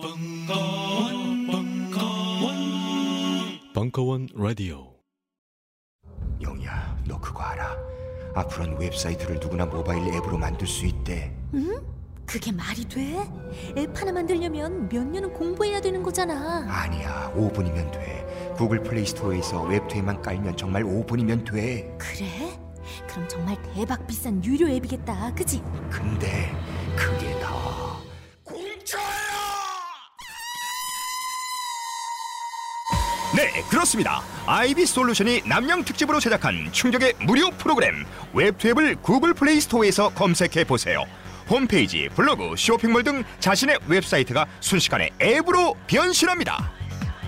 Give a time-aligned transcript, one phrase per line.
[0.00, 2.54] 벙커원, 벙커원,
[3.74, 4.94] 벙커원 라디오.
[6.40, 7.76] 영희야, 너 그거 알아?
[8.36, 11.34] 앞으로는 웹사이트를 누구나 모바일 앱으로 만들 수 있대.
[11.54, 11.84] 응?
[12.24, 13.28] 그게 말이 돼?
[13.76, 16.64] 앱 하나 만들려면 몇 년은 공부해야 되는 거잖아.
[16.68, 18.54] 아니야, 5분이면 돼.
[18.56, 21.92] 구글 플레이 스토어에서 웹투앱만 깔면 정말 5분이면 돼.
[21.98, 22.56] 그래?
[23.08, 25.34] 그럼 정말 대박 비싼 유료 앱이겠다.
[25.34, 25.60] 그지?
[25.90, 26.52] 근데
[26.96, 27.48] 그게 다
[33.38, 34.20] 네, 그렇습니다.
[34.46, 41.04] 아이비 솔루션이 납량 특집으로 제작한 충격의 무료 프로그램 웹투앱을 구글 플레이 스토어에서 검색해 보세요.
[41.48, 46.72] 홈페이지, 블로그, 쇼핑몰 등 자신의 웹사이트가 순식간에 앱으로 변신합니다.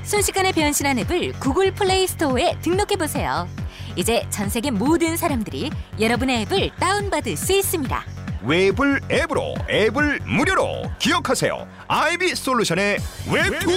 [0.02, 3.48] 순식간에 변신한 앱을 구글 플레이 스토어에 등록해 보세요.
[3.94, 8.04] 이제 전 세계 모든 사람들이 여러분의 앱을 다운받을 수 있습니다.
[8.42, 11.68] 웹을 앱으로, 앱을 무료로 기억하세요.
[11.86, 12.98] 아이비 솔루션의
[13.30, 13.70] 웹투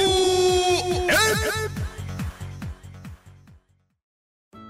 [1.12, 1.83] 앱.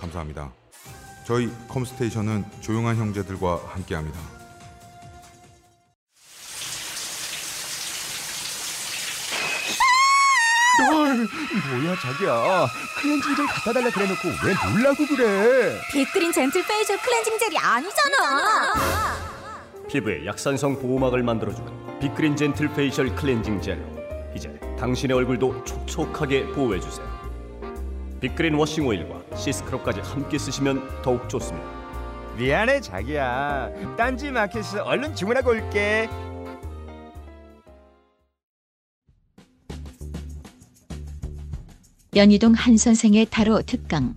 [0.00, 0.52] 감사합니다.
[1.24, 4.18] 저희 컴스테이션은 조용한 형제들과 함께합니다.
[11.70, 12.66] 뭐야 자기야
[13.00, 18.72] 클렌징 젤 갖다 달라 그래놓고 왜 놀라고 그래 빅그린 젠틀 페이셜 클렌징 젤이 아니잖아.
[19.88, 23.82] 피부에 약산성 보호막을 만들어주는 빅그린 젠틀 페이셜 클렌징 젤로
[24.34, 27.06] 이제 당신의 얼굴도 촉촉하게 보호해주세요
[28.20, 31.66] 빅그린 워싱 오일과 시스크럽까지 함께 쓰시면 더욱 좋습니다.
[32.36, 33.70] 미안해 자기야.
[33.96, 36.08] 딴지 마켓에서 얼른 주문하고 올게.
[42.16, 44.14] 연희동 한 선생의 타로 특강.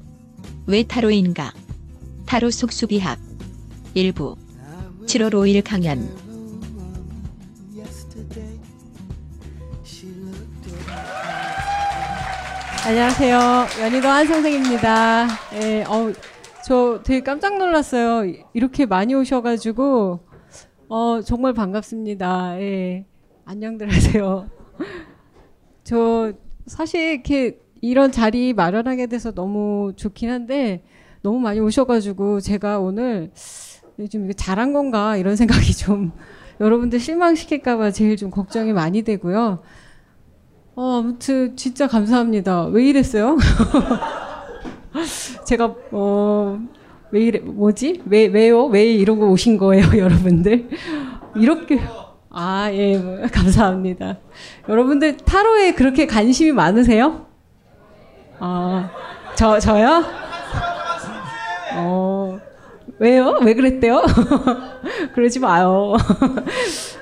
[0.65, 1.53] 왜 타로인가?
[2.25, 3.19] 타로 속수비학.
[3.93, 4.35] 일부.
[5.05, 6.22] 7월 5일 강연
[12.85, 13.39] 안녕하세요.
[13.81, 15.27] 연희도 한 선생입니다.
[15.61, 16.11] 예, 어,
[16.65, 18.29] 저 되게 깜짝 놀랐어요.
[18.53, 20.19] 이렇게 많이 오셔가지고,
[20.89, 22.59] 어, 정말 반갑습니다.
[22.59, 23.05] 예,
[23.45, 24.49] 안녕들 하세요.
[25.85, 26.33] 저
[26.65, 30.83] 사실 이렇게 이런 자리 마련하게 돼서 너무 좋긴 한데,
[31.21, 33.31] 너무 많이 오셔가지고, 제가 오늘
[33.97, 36.11] 이거 잘한 건가 이런 생각이 좀
[36.59, 39.63] 여러분들 실망시킬까봐 제일 좀 걱정이 많이 되고요.
[40.75, 42.65] 어, 아무튼 진짜 감사합니다.
[42.65, 43.37] 왜 이랬어요?
[45.45, 46.59] 제가 어,
[47.11, 48.01] 왜 이래 뭐지?
[48.05, 48.65] 왜 왜요?
[48.65, 50.69] 왜 이러고 오신 거예요, 여러분들?
[51.35, 51.79] 이렇게
[52.31, 52.97] 아, 예.
[52.97, 54.17] 뭐, 감사합니다.
[54.67, 57.27] 여러분들 타로에 그렇게 관심이 많으세요?
[58.39, 58.89] 아,
[59.35, 60.03] 저 저요?
[61.75, 62.39] 어.
[62.97, 63.39] 왜요?
[63.43, 64.01] 왜 그랬대요?
[65.13, 65.93] 그러지 마요.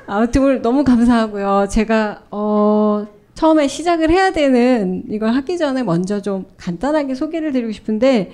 [0.07, 1.67] 아무튼 오늘 너무 감사하고요.
[1.69, 8.31] 제가 어 처음에 시작을 해야 되는 이걸 하기 전에 먼저 좀 간단하게 소개를 드리고 싶은데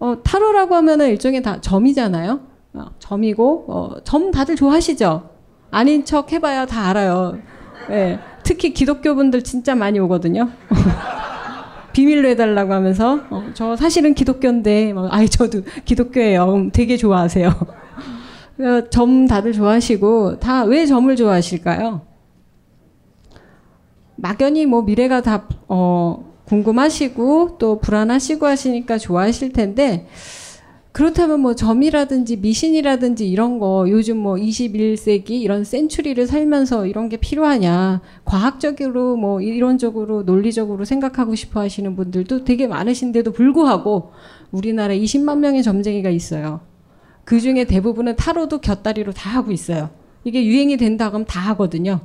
[0.00, 2.40] 어, 타로라고 하면은 일종의 다 점이잖아요.
[2.74, 5.30] 어, 점이고 어, 점 다들 좋아하시죠?
[5.70, 7.38] 아닌 척 해봐야 다 알아요.
[7.88, 10.50] 네, 특히 기독교 분들 진짜 많이 오거든요.
[11.92, 16.70] 비밀로 해달라고 하면서 어, 저 사실은 기독교인데 막, 아이 저도 기독교예요.
[16.72, 17.50] 되게 좋아하세요.
[18.90, 22.02] 점 다들 좋아하시고 다 왜 점을 좋아하실까요?
[24.20, 30.08] 막연히 뭐 미래가 다 어, 궁금하시고 또 불안하시고 하시니까 좋아하실 텐데
[30.90, 38.00] 그렇다면 뭐 점이라든지 미신이라든지 이런 거 요즘 뭐 21세기 이런 센츄리를 살면서 이런 게 필요하냐
[38.24, 44.10] 과학적으로 뭐 이론적으로 논리적으로 생각하고 싶어 하시는 분들도 되게 많으신데도 불구하고
[44.50, 46.60] 우리나라에 20만 명의 점쟁이가 있어요.
[47.24, 49.90] 그 중에 대부분은 타로도 곁다리로 다 하고 있어요.
[50.24, 52.00] 이게 유행이 된다 그러면 다 하거든요.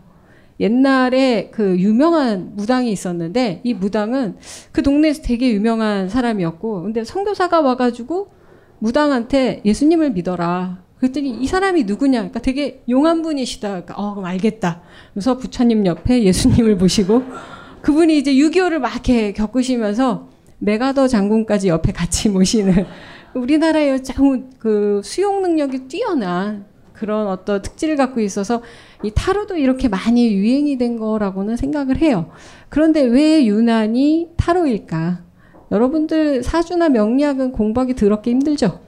[0.60, 4.38] 옛날에 그 유명한 무당이 있었는데 이 무당은
[4.72, 8.32] 그 동네에서 되게 유명한 사람이었고 근데 선교사가 와가지고
[8.80, 10.84] 무당한테 예수님을 믿어라.
[10.98, 12.20] 그랬더니 이 사람이 누구냐?
[12.20, 13.68] 그러니까 되게 용한 분이시다.
[13.70, 14.82] 그러니까 어 그럼 알겠다.
[15.14, 17.24] 그래서 부처님 옆에 예수님을 모시고
[17.82, 20.30] 그분이 이제 6.25를 막 이렇게 겪으시면서
[20.60, 22.86] 메가더 장군까지 옆에 같이 모시는
[23.34, 24.02] 우리나라의
[24.60, 28.62] 그 수용 능력이 뛰어난 그런 어떤 특질을 갖고 있어서
[29.04, 32.30] 이 타로도 이렇게 많이 유행이 된 거라고는 생각을 해요.
[32.70, 35.24] 그런데 왜 유난히 타로일까?
[35.72, 38.80] 여러분들 사주나 명리학은 공부하기 더럽게 힘들죠?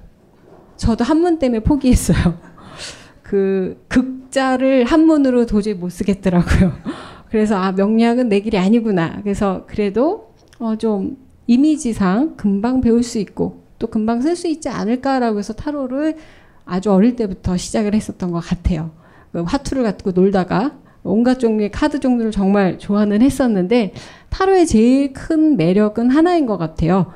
[0.77, 2.39] 저도 한문 때문에 포기했어요.
[3.23, 6.73] 그 극자를 한문으로 도저히 못 쓰겠더라고요.
[7.29, 9.19] 그래서 아 명리학은 내 길이 아니구나.
[9.23, 11.17] 그래서 그래도 어 좀
[11.47, 16.15] 이미지상 금방 배울 수 있고 또 금방 쓸 수 있지 않을까라고 해서 타로를
[16.65, 18.91] 아주 어릴 때부터 시작을 했었던 것 같아요.
[19.31, 23.93] 그 화투를 갖고 놀다가 온갖 종류의 카드 종류를 정말 좋아는 했었는데
[24.29, 27.11] 타로의 제일 큰 매력은 하나인 것 같아요.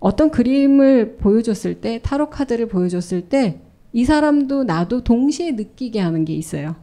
[0.00, 6.34] 어떤 그림을 보여줬을 때 타로 카드를 보여줬을 때 이 사람도 나도 동시에 느끼게 하는 게
[6.34, 6.76] 있어요.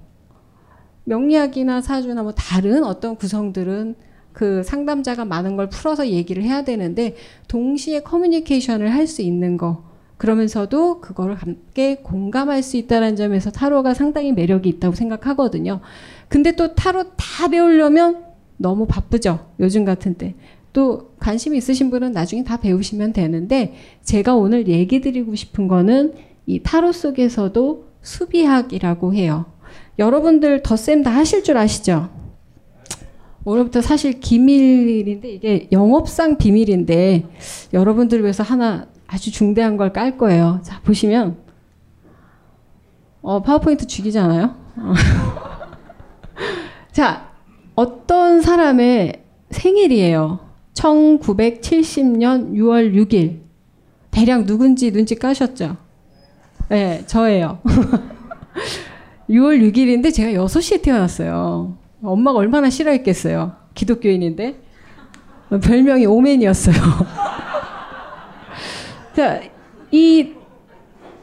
[1.03, 3.95] 명리학이나 사주나 뭐 다른 어떤 구성들은
[4.33, 7.15] 그 상담자가 많은 걸 풀어서 얘기를 해야 되는데
[7.47, 9.83] 동시에 커뮤니케이션을 할 수 있는 거
[10.17, 15.81] 그러면서도 그거를 함께 공감할 수 있다는 점에서 타로가 상당히 매력이 있다고 생각하거든요.
[16.29, 18.23] 근데 또 타로 다 배우려면
[18.57, 19.51] 너무 바쁘죠.
[19.59, 20.35] 요즘 같은 때.
[20.71, 26.13] 또 관심 있으신 분은 나중에 다 배우시면 되는데 제가 오늘 얘기 드리고 싶은 거는
[26.45, 29.45] 이 타로 속에서도 수비학이라고 해요.
[29.97, 32.09] 여러분들 덧셈 다 하실 줄 아시죠?
[33.45, 37.25] 오늘부터 사실 기밀인데 이게 영업상 비밀인데
[37.73, 40.60] 여러분들 위해서 하나 아주 중대한 걸 깔 거예요.
[40.63, 41.38] 자, 보시면
[43.22, 44.56] 어, 파워포인트 죽이잖아요.
[46.92, 47.30] 자,
[47.75, 50.40] 어떤 사람의 생일이에요.
[50.74, 53.42] 1970년 6월 6일.
[54.12, 55.78] 대략 누군지 눈치 까셨죠?
[56.69, 57.60] 네, 저예요.
[59.30, 61.78] 6월 6일인데 제가 6시에 태어났어요.
[62.04, 63.54] 엄마가 얼마나 싫어했겠어요.
[63.74, 64.62] 기독교인인데.
[65.63, 66.75] 별명이 오맨이었어요.
[69.15, 69.41] 자,
[69.91, 70.33] 이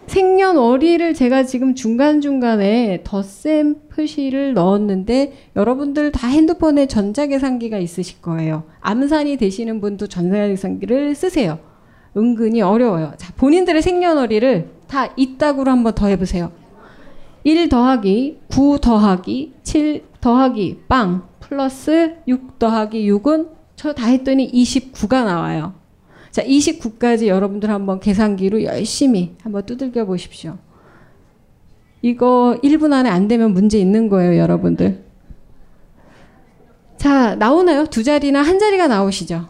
[0.06, 8.64] 생년월일을 제가 지금 중간중간에 덧셈 표시를 넣었는데 여러분들 다 핸드폰에 전자계산기가 있으실 거예요.
[8.80, 11.58] 암산이 되시는 분도 전자계산기를 쓰세요.
[12.16, 13.12] 은근히 어려워요.
[13.16, 16.50] 자, 본인들의 생년월일을 다 이따구로 한번 더 해보세요.
[17.44, 25.24] 1 더하기 9 더하기 7 더하기 빵 플러스 6 더하기 6은 저 다 했더니 29가
[25.24, 25.74] 나와요.
[26.32, 30.56] 자, 29까지 여러분들 한번 계산기로 열심히 한번 두들겨 보십시오.
[32.00, 35.04] 이거 1분 안에 안 되면 문제 있는 거예요, 여러분들.
[36.96, 37.84] 자, 나오나요?
[37.84, 39.48] 두 자리나 한 자리가 나오시죠?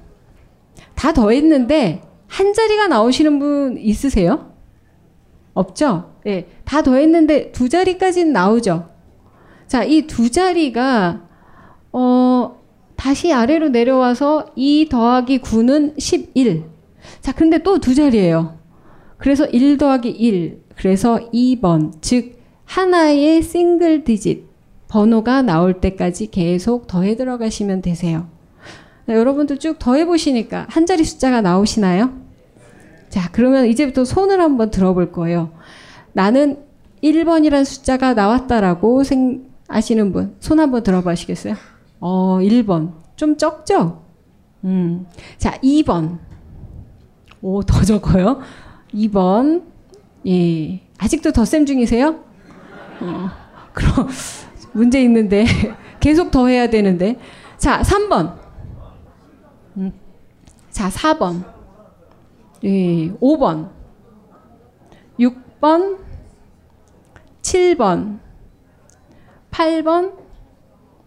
[0.96, 4.52] 다 더했는데 한 자리가 나오시는 분 있으세요?
[5.54, 6.10] 없죠?
[6.24, 8.88] 네, 다 더했는데 두 자리까지는 나오죠.
[9.68, 11.28] 자, 이 두 자리가
[11.92, 12.56] 어
[12.96, 16.71] 다시 아래로 내려와서 2 더하기 9는 11.
[17.20, 18.58] 자, 근데 또 두 자리예요.
[19.18, 20.62] 그래서 1 더하기 1.
[20.76, 21.92] 그래서 2번.
[22.00, 24.46] 즉, 하나의 싱글 디짓
[24.88, 28.26] 번호가 나올 때까지 계속 더해 들어가시면 되세요.
[29.06, 32.12] 자, 여러분들 쭉 더해 보시니까 한 자리 숫자가 나오시나요?
[33.08, 35.50] 자, 그러면 이제부터 손을 한번 들어볼 거예요.
[36.12, 36.58] 나는
[37.02, 41.54] 1번이라는 숫자가 나왔다라고 생, 아시는 분, 손 한번 들어보시겠어요?
[42.00, 42.92] 어, 1번.
[43.16, 44.02] 좀 적죠?
[44.64, 45.06] 음.
[45.38, 46.18] 자, 2번.
[47.42, 48.40] 오, 더 적어요.
[48.94, 49.64] 2번.
[50.26, 50.80] 예.
[50.98, 52.20] 아직도 덧셈 중이세요?
[53.00, 53.30] 어,
[53.72, 54.08] 그럼,
[54.72, 55.44] 문제 있는데.
[55.98, 57.18] 계속 더 해야 되는데.
[57.58, 58.36] 자, 3번.
[59.76, 59.92] 음.
[60.70, 61.44] 자, 4번.
[62.64, 63.70] 예, 5번.
[65.18, 65.98] 6번.
[67.42, 68.20] 7번.
[69.50, 70.12] 8번.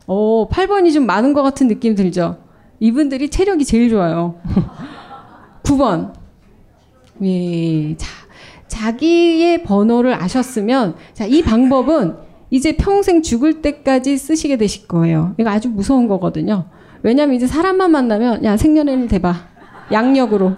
[0.08, 2.38] 오, 8번이 좀 많은 것 같은 느낌 들죠?
[2.80, 4.36] 이분들이 체력이 제일 좋아요.
[5.64, 6.25] 9번.
[7.24, 8.08] 예, 자,
[8.68, 12.16] 자기의 번호를 아셨으면, 자, 이 방법은
[12.50, 15.34] 이제 평생 죽을 때까지 쓰시게 되실 거예요.
[15.40, 16.66] 이거 아주 무서운 거거든요.
[17.04, 19.34] 왜냐면 이제 사람만 만나면, 야, 생년월일 대봐.
[19.92, 20.56] 양력으로.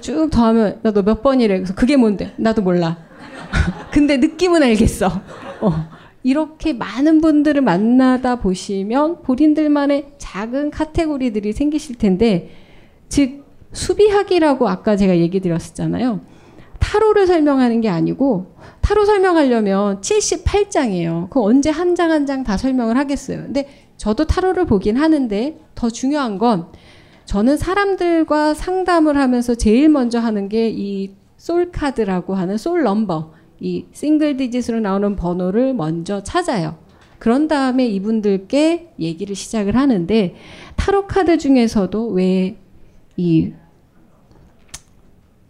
[0.00, 1.54] 쭉 더하면, 나 너 몇 번이래.
[1.56, 2.32] 그래서 그게 뭔데?
[2.36, 2.96] 나도 몰라.
[3.90, 5.06] 근데 느낌은 알겠어.
[5.60, 5.88] 어.
[6.22, 12.50] 이렇게 많은 분들을 만나다 보시면 본인들만의 작은 카테고리들이 생기실 텐데,
[13.08, 16.20] 즉, 수비학이라고 아까 제가 얘기 드렸었잖아요.
[16.78, 21.30] 타로를 설명하는 게 아니고 타로 설명하려면 78장이에요.
[21.30, 23.42] 그 언제 한 장 한 장 다 설명을 하겠어요.
[23.42, 26.66] 근데 저도 타로를 보긴 하는데 더 중요한 건
[27.26, 33.86] 저는 사람들과 상담을 하면서 제일 먼저 하는 게 이 솔 카드라고 하는 솔 넘버, 이
[33.92, 36.76] single digit으로 나오는 번호를 먼저 찾아요.
[37.18, 40.34] 그런 다음에 이분들께 얘기를 시작을 하는데
[40.76, 42.56] 타로 카드 중에서도 왜
[43.16, 43.52] 이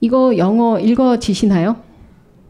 [0.00, 1.76] 이거 영어 읽어지시나요?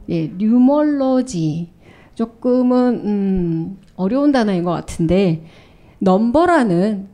[0.09, 1.70] 예, numerology
[2.14, 5.45] 조금은 음, 어려운 단어인 것 같은데
[5.99, 7.09] 넘버라는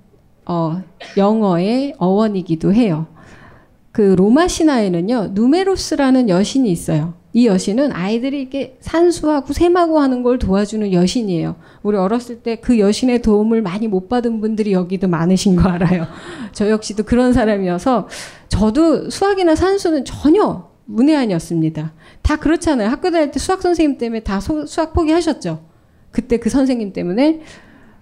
[0.47, 0.83] 어,
[1.17, 3.07] 영어의 어원이기도 해요.
[3.93, 7.15] 그 로마 신화에는요 누메로스라는 여신이 있어요.
[7.37, 11.57] 이 여신은 아이들이 이렇게 산수하고 셈하고 하는 걸 도와주는 여신이에요.
[11.83, 16.07] 우리 어렸을 때 그 여신의 도움을 많이 못 받은 분들이 여기도 많으신 거 알아요.
[16.53, 18.09] 저 역시도 그런 사람이어서
[18.49, 21.93] 저도 수학이나 산수는 전혀 문외한이었습니다.
[22.23, 22.89] 다 그렇잖아요.
[22.89, 25.63] 학교 다닐 때 수학 선생님 때문에 다 소, 수학 포기하셨죠.
[26.11, 27.43] 그때 그 선생님 때문에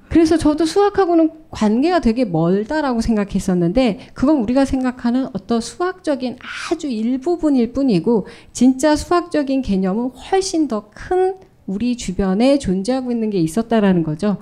[0.09, 6.39] 그래서 저도 수학하고는 관계가 되게 멀다라고 생각했었는데 그건 우리가 생각하는 어떤 수학적인
[6.71, 11.35] 아주 일부분일 뿐이고 진짜 수학적인 개념은 훨씬 더 큰
[11.67, 14.37] 우리 주변에 존재하고 있는 게 있었다라는 거죠.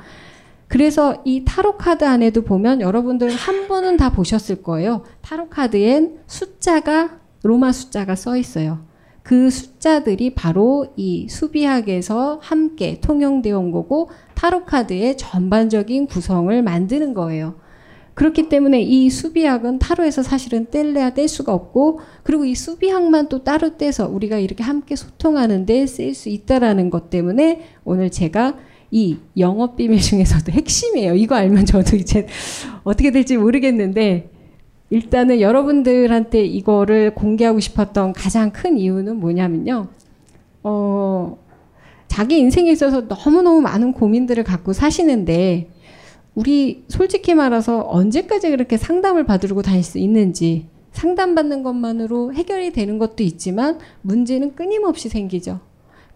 [0.69, 5.05] 그래서 이 타로 카드 안에도 보면 여러분들 한 번은 다 보셨을 거예요.
[5.21, 8.81] 타로 카드엔 숫자가 로마 숫자가 써 있어요.
[9.23, 17.55] 그 숫자들이 바로 이 수비학에서 함께 통용되어 온 거고 타로 카드의 전반적인 구성을 만드는 거예요.
[18.15, 23.79] 그렇기 때문에 이 수비학은 타로에서 사실은 뗄래야 뗄 수가 없고 그리고 이 수비학만 또 따로
[23.79, 28.59] 떼서 우리가 이렇게 함께 소통하는데 쓰일 수 있다라는 것 때문에 오늘 제가
[28.91, 31.15] 이 영업 비밀 중에서도 핵심이에요.
[31.15, 32.27] 이거 알면 저도 이제
[32.85, 34.32] 어떻게 될지 모르겠는데
[34.93, 39.89] 일단은 여러분들한테 이거를 공개하고 싶었던 가장 큰 이유는 뭐냐면요.
[40.63, 41.39] 어,
[42.09, 45.71] 자기 인생에 있어서 너무너무 많은 고민들을 갖고 사시는데
[46.35, 53.23] 우리 솔직히 말해서 언제까지 그렇게 상담을 받으려고 다닐 수 있는지 상담받는 것만으로 해결이 되는 것도
[53.23, 55.61] 있지만 문제는 끊임없이 생기죠.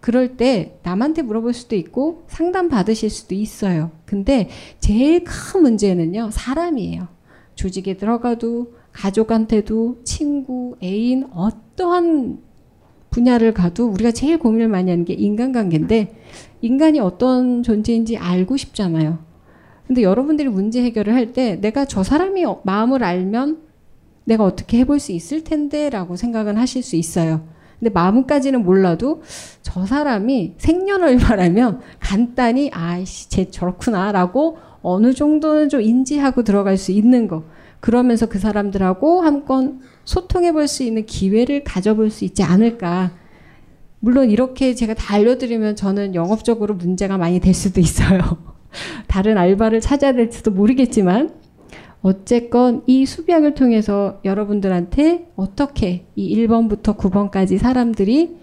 [0.01, 3.89] 그럴 때 남한테 물어볼 수도 있고 상담 받으실 수도 있어요.
[4.05, 7.16] 근데 제일 큰 문제는요, 사람이에요.
[7.57, 12.39] 조직에 들어가도 가족한테도 친구, 애인, 어떠한
[13.09, 16.15] 분야를 가도 우리가 제일 고민을 많이 하는 게 인간관계인데
[16.61, 19.19] 인간이 어떤 존재인지 알고 싶잖아요.
[19.87, 23.61] 근데 여러분들이 문제 해결을 할 때 내가 저 사람이 마음을 알면
[24.25, 27.47] 내가 어떻게 해볼 수 있을 텐데 라고 생각은 하실 수 있어요.
[27.79, 29.21] 근데 마음까지는 몰라도
[29.61, 37.27] 저 사람이 생년월말하면 간단히 아이씨 쟤 저렇구나 라고 어느 정도는 좀 인지하고 들어갈 수 있는
[37.27, 37.43] 거.
[37.79, 43.11] 그러면서 그 사람들하고 한건 소통해 볼 수 있는 기회를 가져볼 수 있지 않을까.
[43.99, 48.19] 물론 이렇게 제가 다 알려드리면 저는 영업적으로 문제가 많이 될 수도 있어요.
[49.07, 51.31] 다른 알바를 찾아야 될지도 모르겠지만
[52.01, 58.37] 어쨌건 이 수비학을 통해서 여러분들한테 어떻게 이 1번부터 9번까지 사람들이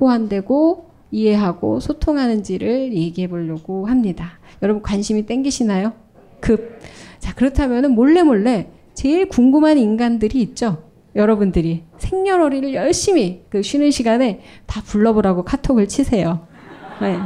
[0.00, 4.38] 호환되고 이해하고 소통하는지를 얘기해 보려고 합니다.
[4.66, 5.92] 여러분 관심이 땡기시나요?
[6.40, 6.80] 급.
[7.20, 10.82] 자, 그렇다면 몰래 몰래 제일 궁금한 인간들이 있죠.
[11.14, 16.48] 여러분들이 생년월일을 열심히 그 쉬는 시간에 다 불러보라고 카톡을 치세요.
[17.00, 17.16] 네.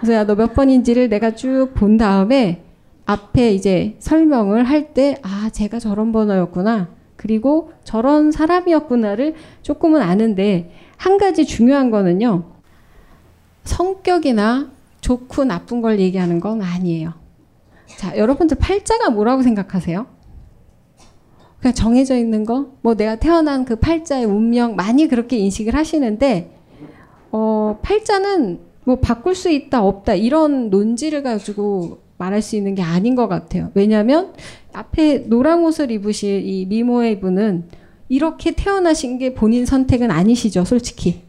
[0.00, 2.62] 그래서 너몇 번인지를 내가 쭉 본 다음에
[3.06, 6.88] 앞에 이제 설명을 할 때, 아, 제가 저런 번호였구나.
[7.16, 12.44] 그리고 저런 사람이었구나를 조금은 아는데, 한 가지 중요한 거는요,
[13.64, 14.70] 성격이나
[15.02, 17.12] 좋고 나쁜 걸 얘기하는 건 아니에요.
[17.98, 20.06] 자, 여러분들 팔자가 뭐라고 생각하세요?
[21.60, 22.72] 그냥 정해져 있는 거?
[22.80, 26.56] 뭐 내가 태어난 그 팔자의 운명 많이 그렇게 인식을 하시는데,
[27.30, 33.14] 어, 팔자는 뭐 바꿀 수 있다, 없다, 이런 논지를 가지고 말할 수 있는 게 아닌
[33.14, 33.70] 것 같아요.
[33.74, 34.32] 왜냐하면
[34.72, 37.68] 앞에 노란 옷을 입으실 이 미모의 분은
[38.08, 41.22] 이렇게 태어나신 게 본인 선택은 아니시죠, 솔직히.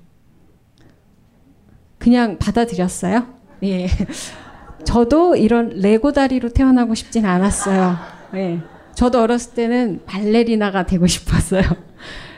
[1.98, 3.43] 그냥 받아들였어요.
[3.64, 3.88] 예.
[4.84, 7.96] 저도 이런 레고 다리로 태어나고 싶진 않았어요.
[8.36, 8.60] 예.
[8.94, 11.64] 저도 어렸을 때는 발레리나가 되고 싶었어요.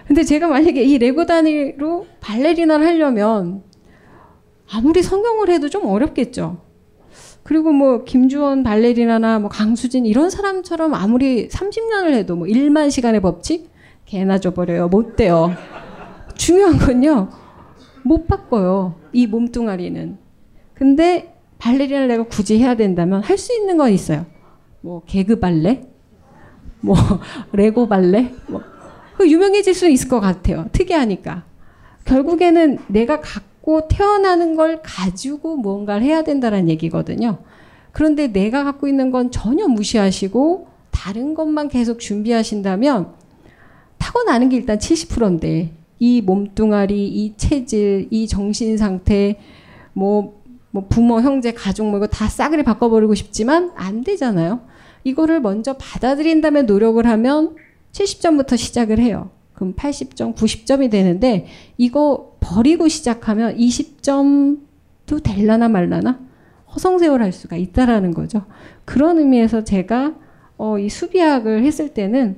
[0.08, 3.64] 근데 제가 만약에 이 레고 다리로 발레리나를 하려면
[4.72, 6.62] 아무리 성형을 해도 좀 어렵겠죠.
[7.44, 13.70] 그리고 뭐 김주원 발레리나나 뭐 강수진 이런 사람처럼 아무리 30년을 해도 뭐 1만 시간의 법칙
[14.06, 14.88] 개나 줘버려요.
[14.88, 15.54] 못 돼요.
[16.36, 17.30] 중요한 건요.
[18.04, 18.96] 못 바꿔요.
[19.14, 20.25] 이 몸뚱아리는.
[20.76, 24.26] 근데 발레리나를 내가 굳이 해야 된다면 할 수 있는 건 있어요.
[24.82, 25.88] 뭐 개그 발레,
[26.82, 26.96] 뭐
[27.54, 28.62] 레고 발레, 뭐
[29.20, 30.68] 유명해질 수는 있을 것 같아요.
[30.72, 31.44] 특이하니까.
[32.04, 37.40] 결국에는 내가 갖고 태어나는 걸 가지고 무언가를 해야 된다는 얘기거든요.
[37.92, 43.14] 그런데 내가 갖고 있는 건 전혀 무시하시고 다른 것만 계속 준비하신다면
[43.98, 49.40] 타고나는 게 일단 70%인데 이 몸뚱아리, 이 체질, 이 정신 상태,
[49.94, 50.44] 뭐,
[50.76, 54.60] 뭐 부모, 형제, 가족 뭐 이거 다 싸그리 바꿔버리고 싶지만 안 되잖아요.
[55.06, 57.56] 이거를 먼저 받아들인 다음에 노력을 하면
[57.94, 59.30] 70점부터 시작을 해요.
[59.54, 61.46] 그럼 80점, 90점이 되는데
[61.78, 66.20] 이거 버리고 시작하면 20점도 될라나 말라나
[66.76, 68.44] 허송세월 할 수가 있다라는 거죠.
[68.84, 70.16] 그런 의미에서 제가
[70.58, 72.36] 어, 이 수비학을 했을 때는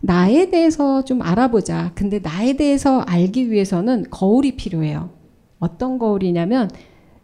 [0.00, 1.92] 나에 대해서 좀 알아보자.
[1.94, 5.10] 근데 나에 대해서 알기 위해서는 거울이 필요해요.
[5.60, 6.68] 어떤 거울이냐면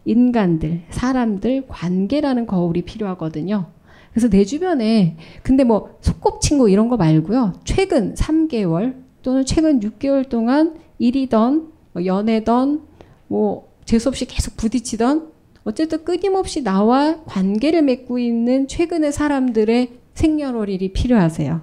[0.05, 3.67] 인간들, 사람들, 관계라는 거울이 필요하거든요.
[4.11, 7.55] 그래서 내 주변에 근데 뭐 소꿉친구 이런 거 말고요.
[7.65, 12.83] 최근 3개월 또는 최근 6개월 동안 일이던 뭐 연애던
[13.27, 15.33] 뭐 재수없이 계속 부딪히던
[15.65, 21.61] 어쨌든 끊임없이 나와 관계를 맺고 있는 최근의 사람들의 생년월일이 필요하세요.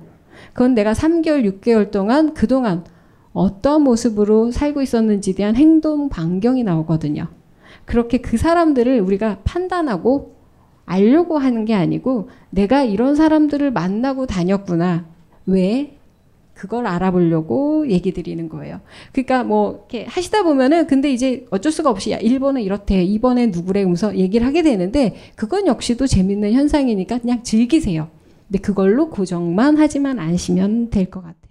[0.53, 2.83] 그건 내가 3개월, 6개월 동안 그동안
[3.31, 7.27] 어떤 모습으로 살고 있었는지에 대한 행동 반경이 나오거든요.
[7.91, 10.33] 그렇게 그 사람들을 우리가 판단하고
[10.85, 15.07] 알려고 하는 게 아니고 내가 이런 사람들을 만나고 다녔구나.
[15.45, 15.97] 왜?
[16.53, 18.79] 그걸 알아보려고 얘기 드리는 거예요.
[19.11, 23.81] 그러니까 뭐 이렇게 하시다 보면은 근데 이제 어쩔 수가 없이 야 1번은 이렇대 2번은 누구래
[23.81, 28.07] 하면서 얘기를 하게 되는데 그건 역시도 재밌는 현상이니까 그냥 즐기세요.
[28.47, 31.50] 근데 그걸로 고정만 하지만 않으시면 될 것 같아요.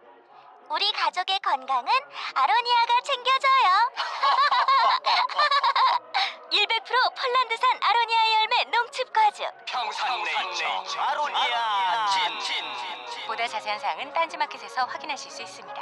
[0.71, 1.91] 우리 가족의 건강은
[2.33, 3.91] 아로니아가 챙겨줘요.
[6.51, 9.45] 100% 폴란드산 아로니아 열매 농축 과즙.
[9.65, 10.65] 평산네이처
[10.99, 15.81] 아로니아 친 보다 자세한 사항은 딴지마켓에서 확인하실 수 있습니다.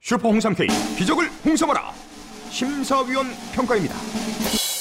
[0.00, 1.92] 슈퍼 홍삼 K 기적을 홍삼하라
[2.50, 3.94] 심사위원 평가입니다.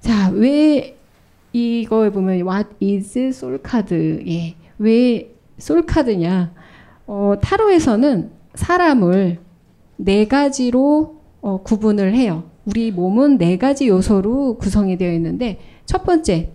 [0.00, 0.96] 자, 왜
[1.52, 3.94] 이거에 보면 what is soul card?
[4.28, 4.54] 예.
[4.78, 6.52] 왜 soul card냐?
[7.06, 9.38] 어, 타로에서는 사람을
[9.96, 12.44] 네 가지로 어, 구분을 해요.
[12.64, 16.50] 우리 몸은 네 가지 요소로 구성이 되어 있는데 첫 번째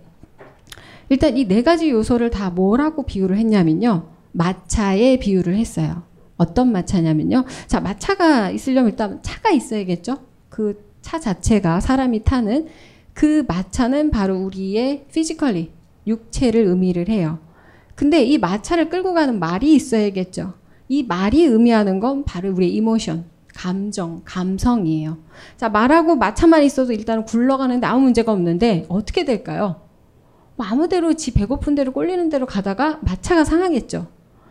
[1.08, 4.08] 일단 이 네 가지 요소를 다 뭐라고 비유를 했냐면요.
[4.32, 6.02] 마차에 비유를 했어요.
[6.36, 7.44] 어떤 마차냐면요.
[7.66, 10.18] 자, 마차가 있으려면 일단 차가 있어야겠죠.
[10.48, 12.68] 그 차 자체가 사람이 타는
[13.14, 15.70] 그 마차는 바로 우리의 physically
[16.06, 17.38] 육체를 의미를 해요.
[17.94, 20.54] 근데 이 마차를 끌고 가는 말이 있어야겠죠.
[20.88, 23.24] 이 말이 의미하는 건 바로 우리의 emotion,
[23.54, 25.18] 감정, 감성이에요.
[25.56, 29.80] 자, 말하고 마차만 있어도 일단 굴러가는데 아무 문제가 없는데 어떻게 될까요?
[30.56, 34.08] 뭐 아무대로 지 배고픈 대로 꼴리는 대로 가다가 마차가 상하겠죠.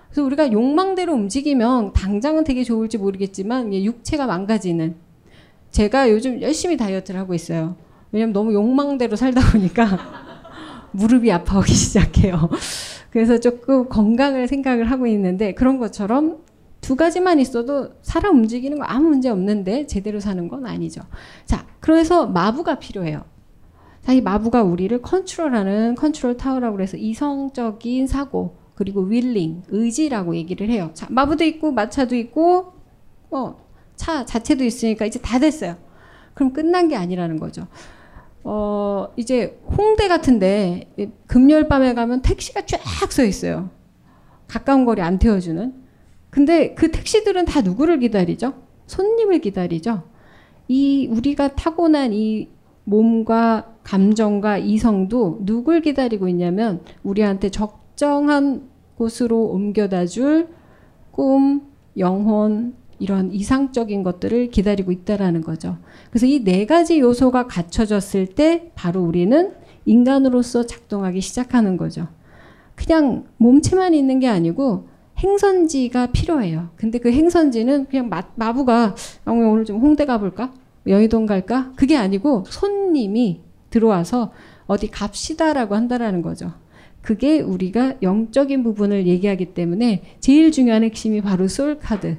[0.09, 4.95] 그래서 우리가 욕망대로 움직이면 당장은 되게 좋을지 모르겠지만 육체가 망가지는.
[5.71, 7.75] 제가 요즘 열심히 다이어트를 하고 있어요.
[8.13, 9.99] 왜냐면 너무 욕망대로 살다 보니까
[10.91, 12.49] 무릎이 아파오기 시작해요.
[13.09, 16.43] 그래서 조금 건강을 생각을 하고 있는데 그런 것처럼
[16.79, 21.01] 두 가지만 있어도 사람 움직이는 거 아무 문제 없는데 제대로 사는 건 아니죠.
[21.45, 23.23] 자, 그래서 마부가 필요해요.
[24.01, 30.91] 자, 이 마부가 우리를 컨트롤하는 컨트롤 타워라고 해서 이성적인 사고 그리고 willing 의지라고 얘기를 해요.
[30.93, 32.73] 자, 마부도 있고 마차도 있고
[33.29, 35.77] 뭐차 자체도 있으니까 이제 다 됐어요.
[36.33, 37.67] 그럼 끝난 게 아니라는 거죠.
[38.43, 40.91] 어, 이제 홍대 같은데
[41.27, 43.69] 금요일 밤에 가면 택시가 쫙 서 있어요.
[44.47, 45.73] 가까운 거리 안 태워주는.
[46.29, 48.53] 근데 그 택시들은 다 누구를 기다리죠?
[48.87, 50.03] 손님을 기다리죠.
[50.67, 52.49] 이 우리가 타고난 이
[52.85, 60.49] 몸과 감정과 이성도 누굴 기다리고 있냐면 우리한테 적정한 곳으로 옮겨다 줄
[61.11, 61.61] 꿈,
[61.97, 65.77] 영혼, 이런 이상적인 것들을 기다리고 있다라는 거죠.
[66.09, 69.51] 그래서 이 네 가지 요소가 갖춰졌을 때 바로 우리는
[69.85, 72.07] 인간으로서 작동하기 시작하는 거죠.
[72.75, 74.87] 그냥 몸체만 있는 게 아니고
[75.19, 76.69] 행선지가 필요해요.
[76.77, 80.53] 근데 그 행선지는 그냥 마, 마부가 오늘 좀 홍대 가볼까?
[80.87, 81.71] 여의도 갈까?
[81.75, 84.31] 그게 아니고 손님이 들어와서
[84.65, 86.53] 어디 갑시다라고 한다라는 거죠.
[87.01, 92.17] 그게 우리가 영적인 부분을 얘기하기 때문에 제일 중요한 핵심이 바로 솔카드.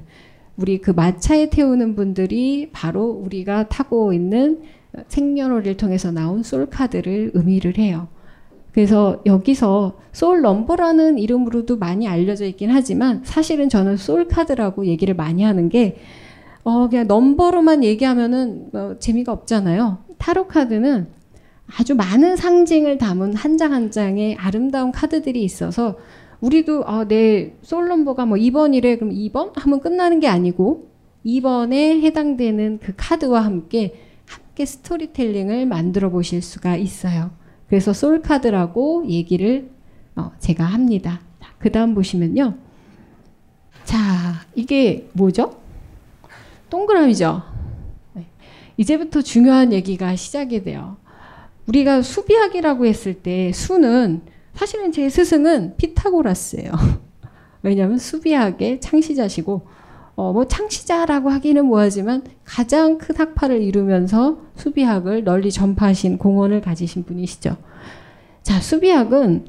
[0.57, 4.63] 우리 그 마차에 태우는 분들이 바로 우리가 타고 있는
[5.09, 8.09] 생년월일 통해서 나온 솔카드를 의미를 해요.
[8.73, 15.43] 그래서 여기서 솔 넘버라는 이름으로도 많이 알려져 있긴 하지만 사실은 저는 솔 카드라고 얘기를 많이
[15.43, 15.97] 하는 게
[16.65, 19.99] 어, 그냥 넘버로만 얘기하면은 뭐 재미가 없잖아요.
[20.19, 21.07] 타로 카드는
[21.79, 25.97] 아주 많은 상징을 담은 한 장한 장의 아름다운 카드들이 있어서
[26.45, 30.91] 우리도 아, 내 솔 넘버가 뭐 2번이래 그럼 2번 하면 끝나는 게 아니고
[31.25, 33.95] 2번에 해당되는 그 카드와 함께
[34.27, 37.31] 함께 스토리텔링을 만들어 보실 수가 있어요.
[37.69, 39.71] 그래서 솔 카드라고 얘기를
[40.17, 41.21] 어, 제가 합니다.
[41.59, 42.55] 그 다음 보시면요.
[43.85, 43.99] 자,
[44.55, 45.57] 이게 뭐죠?
[46.69, 47.43] 동그라미죠.
[48.15, 48.27] 네.
[48.77, 50.99] 이제부터 중요한 얘기가 시작이 돼요.
[51.69, 54.21] 우리가 수비학이라고 했을 때 수는
[54.55, 56.73] 사실은 제 스승은 피타고라스예요.
[57.63, 59.67] 왜냐하면 수비학의 창시자시고
[60.17, 67.57] 어, 뭐 창시자라고 하기는 뭐하지만 가장 큰 학파를 이루면서 수비학을 널리 전파하신 공헌을 가지신 분이시죠.
[68.43, 69.47] 자, 수비학은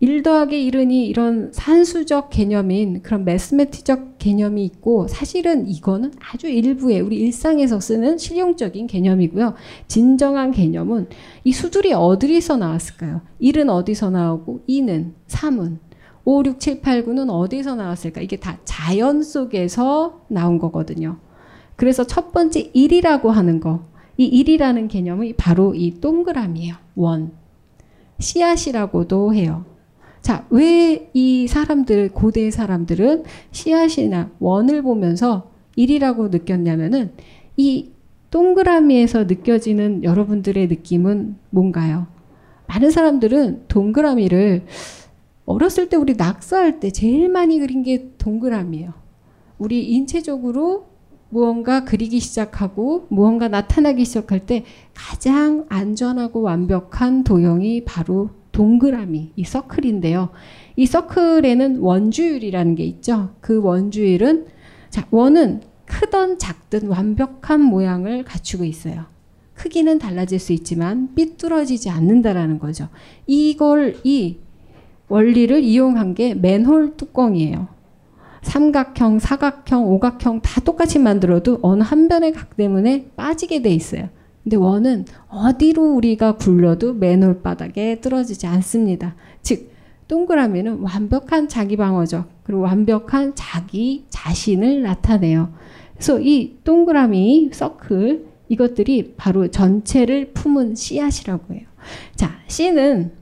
[0.00, 7.16] 1 더하기 1은 이런 산수적 개념인 그런 매스매티적 개념이 있고 사실은 이거는 아주 일부의 우리
[7.16, 9.54] 일상에서 쓰는 실용적인 개념이고요.
[9.88, 11.08] 진정한 개념은
[11.42, 13.22] 이 수들이 어디서 나왔을까요?
[13.42, 15.78] 1은 어디서 나오고 2는 3은
[16.24, 18.20] 5, 6, 7, 8, 9는 어디서 나왔을까?
[18.20, 21.18] 이게 다 자연 속에서 나온 거거든요.
[21.74, 23.86] 그래서 첫 번째 1이라고 하는 거.
[24.16, 26.74] 이 1이라는 개념이 바로 이 동그라미예요.
[26.96, 27.32] 원.
[28.18, 29.64] 씨앗이라고도 해요.
[30.20, 37.12] 자, 왜 이 사람들, 고대 사람들은 씨앗이나 원을 보면서 1이라고 느꼈냐면은
[37.56, 37.90] 이
[38.30, 42.06] 동그라미에서 느껴지는 여러분들의 느낌은 뭔가요?
[42.66, 44.66] 많은 사람들은 동그라미를
[45.46, 48.92] 어렸을 때 우리 낙서할 때 제일 많이 그린 게 동그라미예요.
[49.58, 50.88] 우리 인체적으로
[51.30, 60.30] 무언가 그리기 시작하고 무언가 나타나기 시작할 때 가장 안전하고 완벽한 도형이 바로 동그라미, 이 서클인데요.
[60.76, 63.30] 이 서클에는 원주율이라는 게 있죠.
[63.40, 64.46] 그 원주율은
[64.90, 69.06] 자, 원은 크던 작든 완벽한 모양을 갖추고 있어요.
[69.54, 72.88] 크기는 달라질 수 있지만 삐뚤어지지 않는다라는 거죠.
[73.26, 74.38] 이걸 이
[75.08, 77.68] 원리를 이용한 게 맨홀 뚜껑이에요.
[78.42, 84.08] 삼각형, 사각형, 오각형 다 똑같이 만들어도 어느 한 변의 각 때문에 빠지게 돼 있어요.
[84.48, 89.14] 근데 원은 어디로 우리가 굴려도 맨홀 바닥에 떨어지지 않습니다.
[89.42, 89.70] 즉
[90.08, 95.52] 동그라미는 완벽한 자기 방어적 그리고 완벽한 자기 자신을 나타내요.
[95.92, 101.66] 그래서 이 동그라미, 서클 이것들이 바로 전체를 품은 씨앗이라고 해요.
[102.16, 103.12] 자, 씨는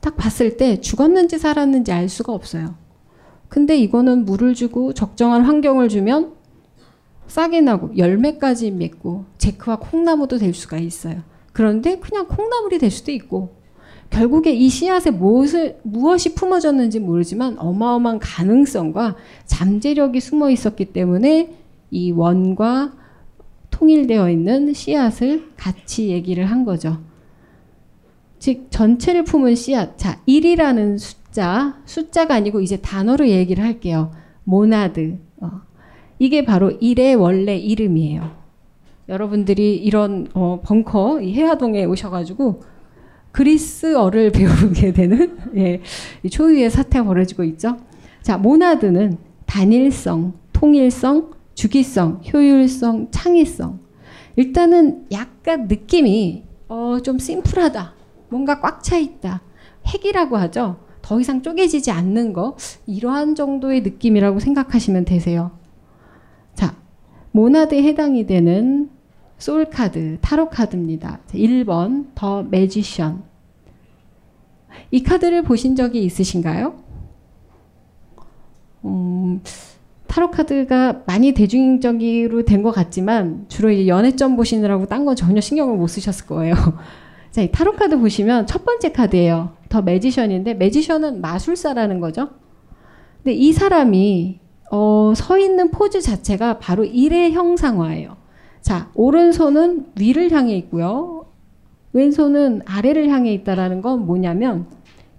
[0.00, 2.74] 딱 봤을 때 죽었는지 살았는지 알 수가 없어요.
[3.48, 6.33] 근데 이거는 물을 주고 적정한 환경을 주면
[7.26, 11.22] 싹이 나고 열매까지 맺고 제크와 콩나무도 될 수가 있어요.
[11.52, 13.56] 그런데 그냥 콩나물이 될 수도 있고
[14.10, 21.54] 결국에 이 씨앗에 무엇을, 무엇이 품어졌는지 모르지만 어마어마한 가능성과 잠재력이 숨어 있었기 때문에
[21.90, 22.92] 이 원과
[23.70, 26.98] 통일되어 있는 씨앗을 같이 얘기를 한 거죠.
[28.38, 29.98] 즉 전체를 품은 씨앗.
[29.98, 34.12] 자, 1이라는 숫자, 숫자가 아니고 이제 단어로 얘기를 할게요.
[34.44, 35.18] 모나드.
[36.14, 36.16] 어.
[36.18, 38.30] 이게 바로 1의 원래 이름이에요.
[39.08, 42.62] 여러분들이 이런 어, 벙커 이 해화동에 오셔가지고
[43.32, 45.82] 그리스어를 배우게 되는 예,
[46.28, 47.76] 초유의 사태가 벌어지고 있죠.
[48.22, 53.80] 자, 모나드는 단일성, 통일성, 주기성, 효율성, 창의성.
[54.36, 57.94] 일단은 약간 느낌이 어, 좀 심플하다.
[58.30, 59.42] 뭔가 꽉 차 있다.
[59.86, 60.76] 핵이라고 하죠.
[61.02, 62.56] 더 이상 쪼개지지 않는 거.
[62.86, 65.50] 이러한 정도의 느낌이라고 생각하시면 되세요.
[67.34, 68.90] 자, 모나드에 해당이 되는
[69.38, 71.20] 소울 카드, 타로 카드입니다.
[71.32, 73.24] 1번 the magician.
[74.92, 76.74] 이 카드를 보신 적이 있으신가요?
[78.84, 79.40] 음,
[80.06, 85.76] 타로 카드가 많이 대중적으로 된 것 같지만 주로 이제 연애점 보시느라고 딴 건 전혀 신경을
[85.76, 86.54] 못 쓰셨을 거예요.
[87.32, 89.56] 자, 이 타로 카드 보시면 첫 번째 카드예요.
[89.68, 92.30] the magician인데 magician은 마술사라는 거죠.
[93.24, 94.38] 근데 이 사람이
[94.70, 98.16] 어, 서 있는 포즈 자체가 바로 일의 형상화예요.
[98.60, 101.26] 자, 오른손은 위를 향해 있고요.
[101.92, 104.66] 왼손은 아래를 향해 있다라는 건 뭐냐면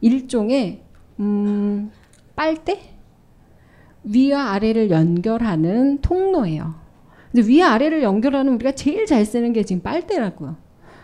[0.02, 0.82] 일종의
[1.20, 1.92] 음,
[2.36, 2.80] 빨대
[4.04, 6.76] 위와 아래를 연결하는 통로예요.
[7.32, 10.58] 근데 위와 아래를 연결하는 우리가 제일 잘 쓰는 게 지금 빨대라고요.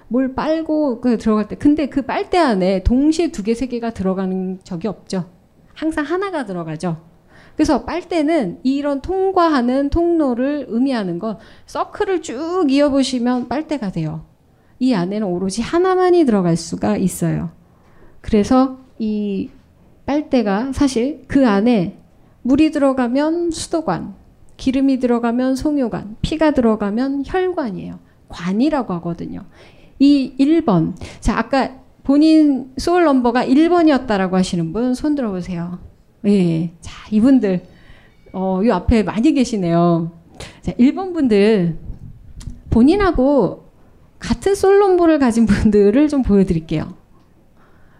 [0.07, 4.59] 뭘 빨고 그 들어갈 때 근데 그 빨대 안에 동시에 두 개, 세 개가 들어가는
[4.63, 5.29] 적이 없죠.
[5.73, 7.10] 항상 하나가 들어가죠.
[7.61, 14.25] 그래서 빨대는 이런 통과하는 통로를 의미하는 건 서클을 쭉 이어보시면 빨대가 돼요.
[14.79, 17.51] 이 안에는 오로지 하나만이 들어갈 수가 있어요.
[18.19, 19.51] 그래서 이
[20.07, 21.99] 빨대가 사실 그 안에
[22.41, 24.15] 물이 들어가면 수도관,
[24.57, 27.99] 기름이 들어가면 송요관, 피가 들어가면 혈관이에요.
[28.27, 29.45] 관이라고 하거든요.
[29.99, 30.95] 이 1번.
[31.19, 35.90] 자, 아까 본인 소울 넘버가 1번이었다라고 하시는 분 손 들어보세요.
[36.27, 36.71] 예.
[36.81, 37.65] 자, 이분들,
[38.33, 40.11] 어, 요 앞에 많이 계시네요.
[40.61, 41.77] 자, 1번 분들,
[42.69, 43.71] 본인하고
[44.19, 46.95] 같은 넘버를 가진 분들을 좀 보여드릴게요.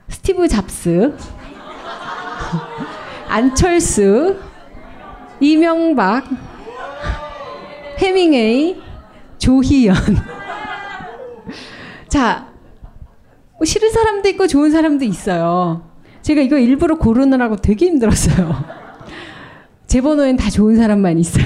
[0.07, 1.15] 스티브 잡스,
[3.27, 4.37] 안철수,
[5.39, 6.25] 이명박,
[7.97, 8.81] 헤밍웨이,
[9.37, 9.95] 조희연.
[12.07, 12.53] 자,
[13.57, 15.90] 뭐 싫은 사람도 있고 좋은 사람도 있어요.
[16.21, 18.53] 제가 이거 일부러 고르느라고 되게 힘들었어요.
[19.87, 21.45] 제 번호엔 다 좋은 사람만 있어요.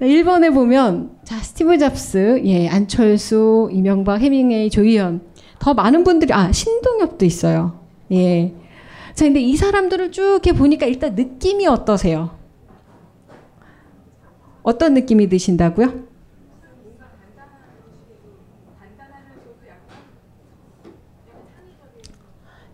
[0.00, 5.22] 1번에 보면 자 스티브 잡스, 예 안철수, 이명박, 해밍웨이, 조희연
[5.58, 7.80] 더 많은 분들이 아 신동엽도 있어요.
[8.12, 8.54] 예.
[9.14, 12.38] 자 근데 이 사람들을 쭉 이렇게 보니까 일단 느낌이 어떠세요?
[14.62, 16.06] 어떤 느낌이 드신다고요?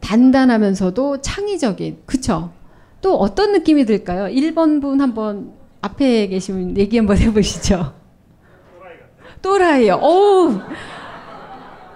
[0.04, 2.52] 단단하면서도 창의적인 그쵸?
[3.00, 4.26] 또 어떤 느낌이 들까요?
[4.26, 7.94] 1번 분 한번 앞에 계시면 얘기 한번 해보시죠.
[9.42, 9.96] 또라이요.
[9.96, 10.60] 오,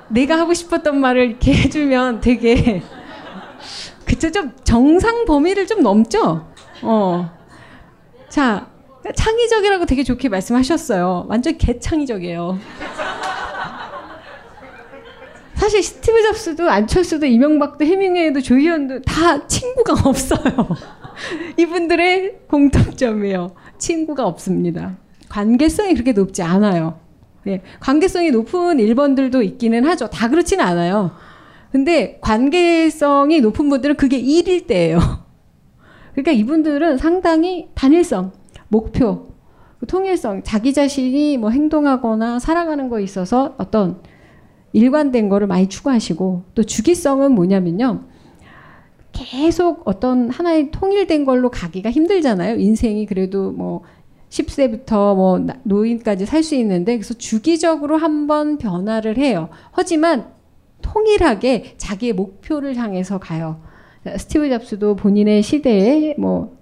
[0.08, 2.82] 내가 하고 싶었던 말을 이렇게 해주면 되게
[4.04, 6.46] 그쵸 좀 정상 범위를 좀 넘죠.
[6.82, 7.30] 어,
[8.28, 8.68] 자
[9.14, 11.26] 창의적이라고 되게 좋게 말씀하셨어요.
[11.28, 12.58] 완전 개창의적이에요.
[15.58, 20.68] 사실 스티브 잡스도 안철수도 이명박도 해밍웨이도 조희연도 다 친구가 없어요.
[21.56, 23.56] 이분들의 공통점이에요.
[23.76, 24.96] 친구가 없습니다.
[25.28, 27.00] 관계성이 그렇게 높지 않아요.
[27.48, 30.08] 예, 관계성이 높은 1번들도 있기는 하죠.
[30.08, 31.10] 다 그렇지는 않아요.
[31.72, 35.00] 근데 관계성이 높은 분들은 그게 1일 때예요.
[36.14, 38.32] 그러니까 이분들은 상당히 단일성,
[38.68, 39.28] 목표,
[39.88, 44.00] 통일성, 자기 자신이 뭐 행동하거나 살아가는 거에 있어서 어떤
[44.72, 48.04] 일관된 거를 많이 추구하시고 또 주기성은 뭐냐면요.
[49.12, 52.56] 계속 어떤 하나의 통일된 걸로 가기가 힘들잖아요.
[52.56, 53.82] 인생이 그래도 뭐
[54.30, 59.48] 10세부터 뭐 노인까지 살 수 있는데 그래서 주기적으로 한번 변화를 해요.
[59.72, 60.28] 하지만
[60.82, 63.60] 통일하게 자기의 목표를 향해서 가요.
[64.16, 66.56] 스티브 잡스도 본인의 시대에 뭐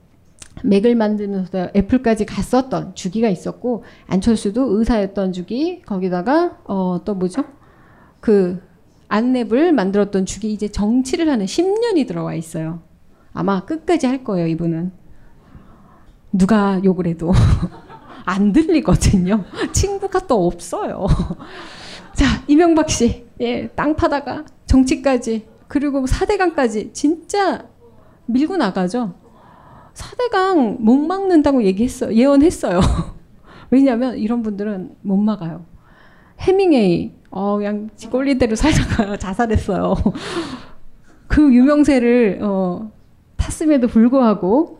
[0.64, 7.44] 맥을 만드면서 애플까지 갔었던 주기가 있었고 안철수도 의사였던 주기 거기다가 어 또 뭐죠?
[8.26, 8.60] 그
[9.08, 12.82] 안랩을 만들었던 주기 이제 정치를 하는 10년이 들어와 있어요.
[13.32, 14.90] 아마 끝까지 할 거예요, 이분은.
[16.32, 17.32] 누가 욕을 해도
[18.26, 19.44] 안 들리거든요.
[19.70, 21.06] 친구가 또 없어요.
[22.14, 23.26] 자, 이명박 씨.
[23.40, 27.68] 예, 땅 파다가 정치까지 그리고 4대강까지 진짜
[28.24, 29.14] 밀고 나가죠.
[29.94, 32.12] 4대강 못 막는다고 얘기했어요.
[32.12, 32.80] 예언했어요.
[33.70, 35.64] 왜냐하면 이런 분들은 못 막아요.
[36.40, 39.94] 해밍웨이, 어, 그냥 지 꼴린 대로 살다가 자살했어요.
[41.28, 42.90] 그 유명세를 어,
[43.36, 44.78] 탔음에도 불구하고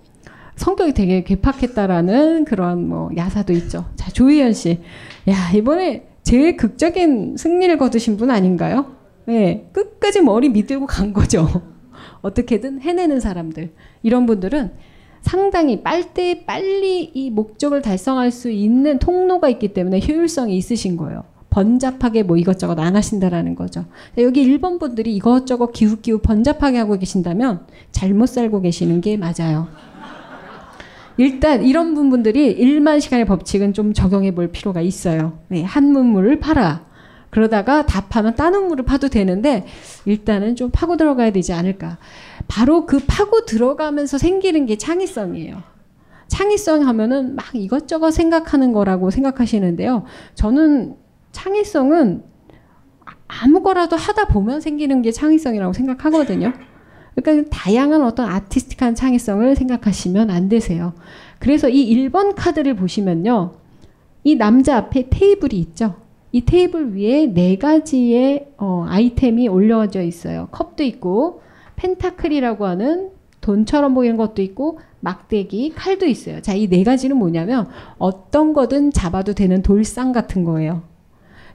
[0.55, 3.85] 성격이 되게 괴팍했다라는 그런 뭐 야사도 있죠.
[3.95, 4.81] 자 조희연 씨,
[5.29, 8.87] 야 이번에 제일 극적인 승리를 거두신 분 아닌가요?
[9.27, 11.47] 네, 끝까지 머리 밑들고 간 거죠.
[12.23, 14.73] 어떻게든 해내는 사람들 이런 분들은
[15.21, 21.36] 상당히 빨리 빨리 이 목적을 달성할 수 있는 통로가 있기 때문에 효율성이 있으신 거예요.
[21.57, 23.87] 번잡하게 뭐 이것저것 안 하신다라는 거죠.
[24.19, 29.67] 여기 일본 분들이 이것저것 기웃기웃 번잡하게 하고 계신다면 잘못 살고 계시는 게 맞아요.
[31.17, 35.39] 일단 이런 부분들이 1만 시간의 법칙은 좀 적용해 볼 필요가 있어요.
[35.49, 36.85] 네, 한 문물을 팔아.
[37.31, 39.65] 그러다가 답하면 다른 물을 파도 되는데
[40.05, 41.97] 일단은 좀 파고 들어가야 되지 않을까.
[42.49, 45.63] 바로 그 파고 들어가면서 생기는 게 창의성이에요.
[46.29, 50.05] 창의성 하면은 막 이것저것 생각하는 거라고 생각하시는데요.
[50.35, 51.06] 저는
[51.37, 52.23] 창의성은
[53.29, 56.53] 아무거라도 하다 보면 생기는 게 창의성이라고 생각하거든요.
[57.15, 60.95] 그러니까 다양한 어떤 아티스틱한 창의성을 생각하시면 안 되세요.
[61.39, 63.53] 그래서 이 1번 카드를 보시면요.
[64.25, 65.97] 이 남자 앞에 테이블이 있죠.
[66.33, 70.49] 이 테이블 위에 네 가지의 어, 아이템이 올려져 있어요.
[70.53, 71.43] 컵도 있고
[71.77, 73.11] 펜타클이라고 하는
[73.43, 76.41] 돈처럼 보이는 것도 있고 막대기, 칼도 있어요.
[76.41, 77.69] 자, 이 네 가지는 뭐냐면
[77.99, 80.83] 어떤 거든 잡아도 되는 돌상 같은 거예요.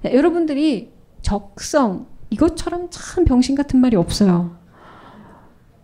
[0.03, 4.55] 자, 여러분들이 적성 이것처럼 참 병신 같은 말이 없어요.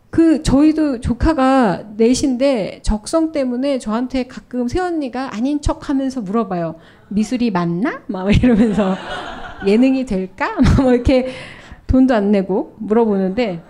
[0.09, 6.75] 그 저희도 조카가 넷인데 적성 때문에 저한테 가끔 새언니가 아닌 척하면서 물어봐요.
[7.09, 8.01] 미술이 맞나?
[8.07, 8.95] 막 이러면서
[9.67, 10.55] 예능이 될까?
[10.81, 11.29] 막 이렇게
[11.87, 13.61] 돈도 안 내고 물어보는데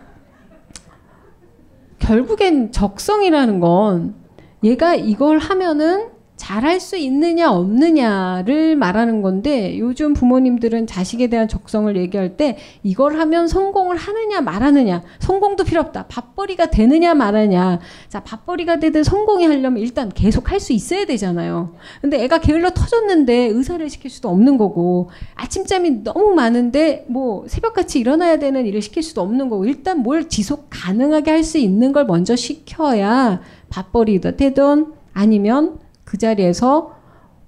[2.00, 4.16] 결국엔 적성이라는 건
[4.64, 12.38] 얘가 이걸 하면은 잘할 수 있느냐 없느냐를 말하는 건데 요즘 부모님들은 자식에 대한 적성을 얘기할
[12.38, 16.06] 때 이걸 하면 성공을 하느냐 말하느냐 성공도 필요 없다.
[16.08, 17.80] 밥벌이가 되느냐 말하냐.
[18.08, 21.76] 자 밥벌이가 되든 성공이 하려면 일단 계속 할 수 있어야 되잖아요.
[22.02, 28.40] 근데 애가 게을러 터졌는데 의사를 시킬 수도 없는 거고 아침잠이 너무 많은데 뭐 새벽같이 일어나야
[28.40, 32.36] 되는 일을 시킬 수도 없는 거고 일단 뭘 지속 가능하게 할 수 있는 걸 먼저
[32.36, 36.94] 시켜야 밥벌이도 되든 아니면 그 자리에서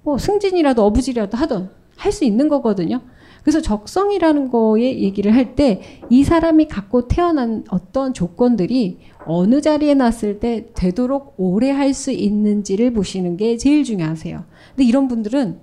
[0.02, 3.00] 뭐 승진이라도 어부지라도 하던 할 수 있는 거거든요.
[3.42, 10.40] 그래서 적성이라는 거에 얘기를 할 때 이 사람이 갖고 태어난 어떤 조건들이 어느 자리에 놨을
[10.40, 14.44] 때 되도록 오래 할 수 있는지를 보시는 게 제일 중요하세요.
[14.76, 15.58] 근데 이런 분들은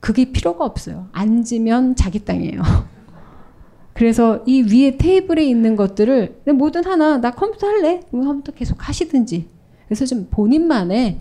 [0.00, 1.08] 그게 필요가 없어요.
[1.12, 2.60] 앉으면 자기 땅이에요.
[3.94, 8.00] 그래서 이 위에 테이블에 있는 것들을 뭐든 하나 나 컴퓨터 할래?
[8.10, 9.48] 그럼 컴퓨터 계속 하시든지.
[9.86, 11.20] 그래서 좀 본인만의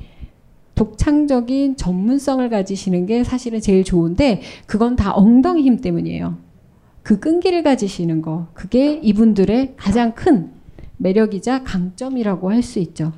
[0.77, 6.37] 독창적인 전문성을 가지시는 게 사실은 제일 좋은데 그건 다 엉덩이 힘 때문이에요.
[7.03, 8.47] 그 끈기를 가지시는 거.
[8.53, 10.51] 그게 이분들의 가장 큰
[10.97, 13.11] 매력이자 강점이라고 할 수 있죠.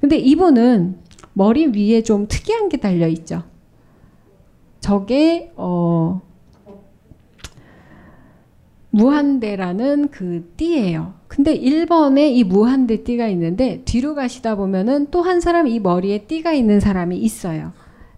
[0.00, 0.98] 근데 이분은
[1.32, 3.44] 머리 위에 좀 특이한 게 달려 있죠.
[4.80, 6.20] 저게 어
[8.94, 11.14] 무한대라는 그 띠예요.
[11.26, 16.52] 근데 1번에 이 무한대 띠가 있는데 뒤로 가시다 보면은 또 한 사람 이 머리에 띠가
[16.52, 17.72] 있는 사람이 있어요.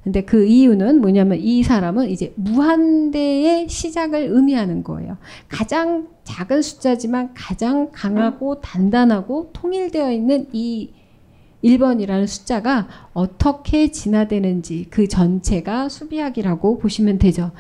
[0.04, 5.16] 근데 그 이유는 뭐냐면 이 사람은 이제 무한대의 시작을 의미하는 거예요.
[5.48, 10.90] 가장 작은 숫자지만 가장 강하고 단단하고 통일되어 있는 이
[11.64, 17.50] 1번이라는 숫자가 어떻게 진화되는지 그 전체가 수비학이라고 보시면 되죠.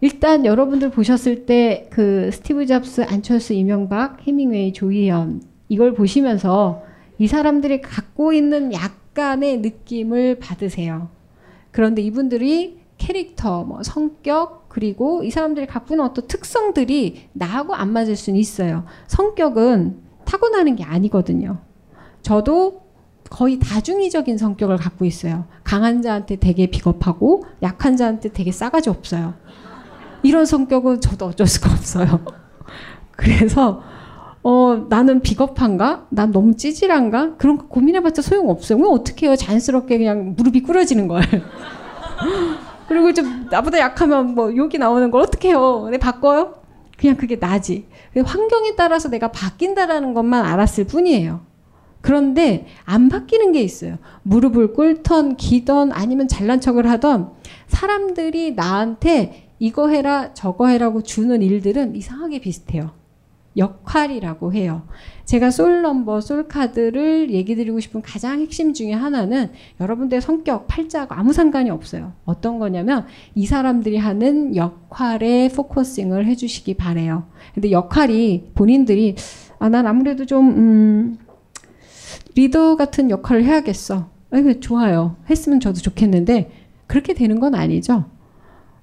[0.00, 6.82] 일단 여러분들 보셨을 때 그 스티브 잡스, 안철수, 이명박, 해밍웨이, 조희연 이걸 보시면서
[7.18, 11.08] 이 사람들이 갖고 있는 약간의 느낌을 받으세요.
[11.72, 18.16] 그런데 이분들이 캐릭터, 뭐 성격 그리고 이 사람들이 갖고 있는 어떤 특성들이 나하고 안 맞을
[18.16, 18.84] 수는 있어요.
[19.08, 21.58] 성격은 타고나는 게 아니거든요.
[22.22, 22.82] 저도
[23.30, 25.46] 거의 다중이적인 성격을 갖고 있어요.
[25.64, 29.34] 강한 자한테 되게 비겁하고 약한 자한테 되게 싸가지 없어요.
[30.22, 32.20] 이런 성격은 저도 어쩔 수가 없어요.
[33.16, 33.82] 그래서
[34.42, 36.06] 어, 나는 비겁한가?
[36.10, 37.36] 난 너무 찌질한가?
[37.36, 38.78] 그런 거 고민해봤자 소용없어요.
[38.78, 39.36] 왜 어떻게 해요?
[39.36, 41.22] 자연스럽게 그냥 무릎이 꿇어지는 걸.
[42.88, 45.88] 그리고 좀 나보다 약하면 뭐 욕이 나오는 걸 어떻게 해요?
[45.90, 46.54] 내 바꿔요?
[46.96, 47.86] 그냥 그게 나지.
[48.16, 51.40] 환경에 따라서 내가 바뀐다라는 것만 알았을 뿐이에요.
[52.00, 53.98] 그런데 안 바뀌는 게 있어요.
[54.22, 57.32] 무릎을 꿇던 기던 아니면 잘난 척을 하던
[57.66, 62.90] 사람들이 나한테 이거 해라 저거 해라고 주는 일들은 이상하게 비슷해요.
[63.56, 64.82] 역할이라고 해요.
[65.24, 69.50] 제가 솔 넘버, 솔 카드를 얘기 드리고 싶은 가장 핵심 중에 하나는
[69.80, 72.12] 여러분들의 성격, 팔자하고 아무 상관이 없어요.
[72.24, 77.24] 어떤 거냐면 이 사람들이 하는 역할에 focusing을 해주시기 바래요.
[77.54, 79.16] 근데 역할이 본인들이
[79.58, 81.18] 아, 난 아무래도 좀, 음,
[82.34, 84.08] 리더 같은 역할을 해야겠어.
[84.30, 85.16] 아이고, 좋아요.
[85.28, 86.50] 했으면 저도 좋겠는데,
[86.86, 88.04] 그렇게 되는 건 아니죠.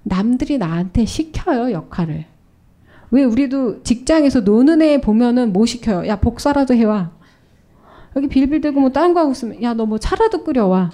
[0.07, 2.25] 남들이 나한테 시켜요, 역할을.
[3.11, 6.07] 왜 우리도 직장에서 노는 애 보면은 뭐 시켜요?
[6.07, 7.11] 야, 복사라도 해와.
[8.15, 10.91] 여기 빌빌대고 뭐 다른 거 하고 있으면, 야, 너 뭐 차라도 끓여와.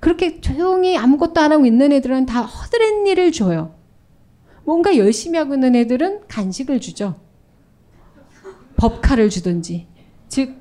[0.00, 3.74] 그렇게 조용히 아무것도 안 하고 있는 애들은 다 허드렛 일을 줘요.
[4.64, 7.14] 뭔가 열심히 하고 있는 애들은 간식을 주죠.
[8.76, 9.86] 법카를 주든지.
[10.28, 10.54] 즉,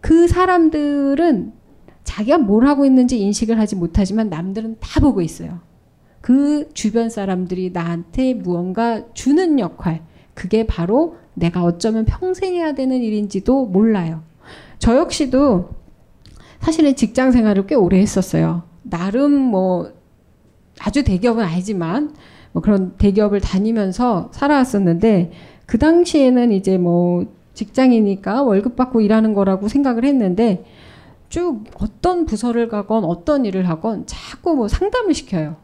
[0.00, 1.52] 그 사람들은
[2.04, 5.60] 자기가 뭘 하고 있는지 인식을 하지 못하지만 남들은 다 보고 있어요.
[6.20, 10.02] 그 주변 사람들이 나한테 무언가 주는 역할.
[10.34, 14.22] 그게 바로 내가 어쩌면 평생 해야 되는 일인지도 몰라요.
[14.78, 15.70] 저 역시도
[16.60, 18.62] 사실은 직장 생활을 꽤 오래 했었어요.
[18.82, 19.92] 나름 뭐
[20.78, 22.14] 아주 대기업은 아니지만
[22.52, 25.32] 뭐 그런 대기업을 다니면서 살아왔었는데
[25.66, 30.64] 그 당시에는 이제 뭐 직장이니까 월급 받고 일하는 거라고 생각을 했는데
[31.28, 35.56] 쭉 어떤 부서를 가건 어떤 일을 하건 자꾸 뭐 상담을 시켜요.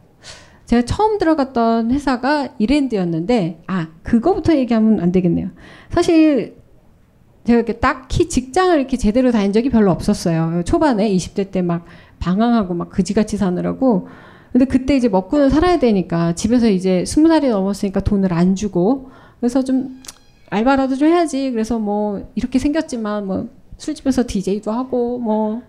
[0.67, 5.49] 제가 처음 들어갔던 회사가 이랜드였는데 아 그거부터 얘기하면 안 되겠네요.
[5.89, 6.57] 사실
[7.45, 10.63] 제가 이렇게 딱히 직장을 이렇게 제대로 다닌 적이 별로 없었어요.
[10.65, 11.85] 초반에 20대 때 막
[12.19, 14.07] 방황하고 막 그지같이 사느라고.
[14.51, 19.09] 근데 그때 이제 먹고는 살아야 되니까 집에서 이제 스무 살이 넘었으니까 돈을 안 주고
[19.39, 20.01] 그래서 좀
[20.49, 21.51] 알바라도 좀 해야지.
[21.51, 25.61] 그래서 뭐 이렇게 생겼지만 뭐 술집에서 DJ도 하고 뭐,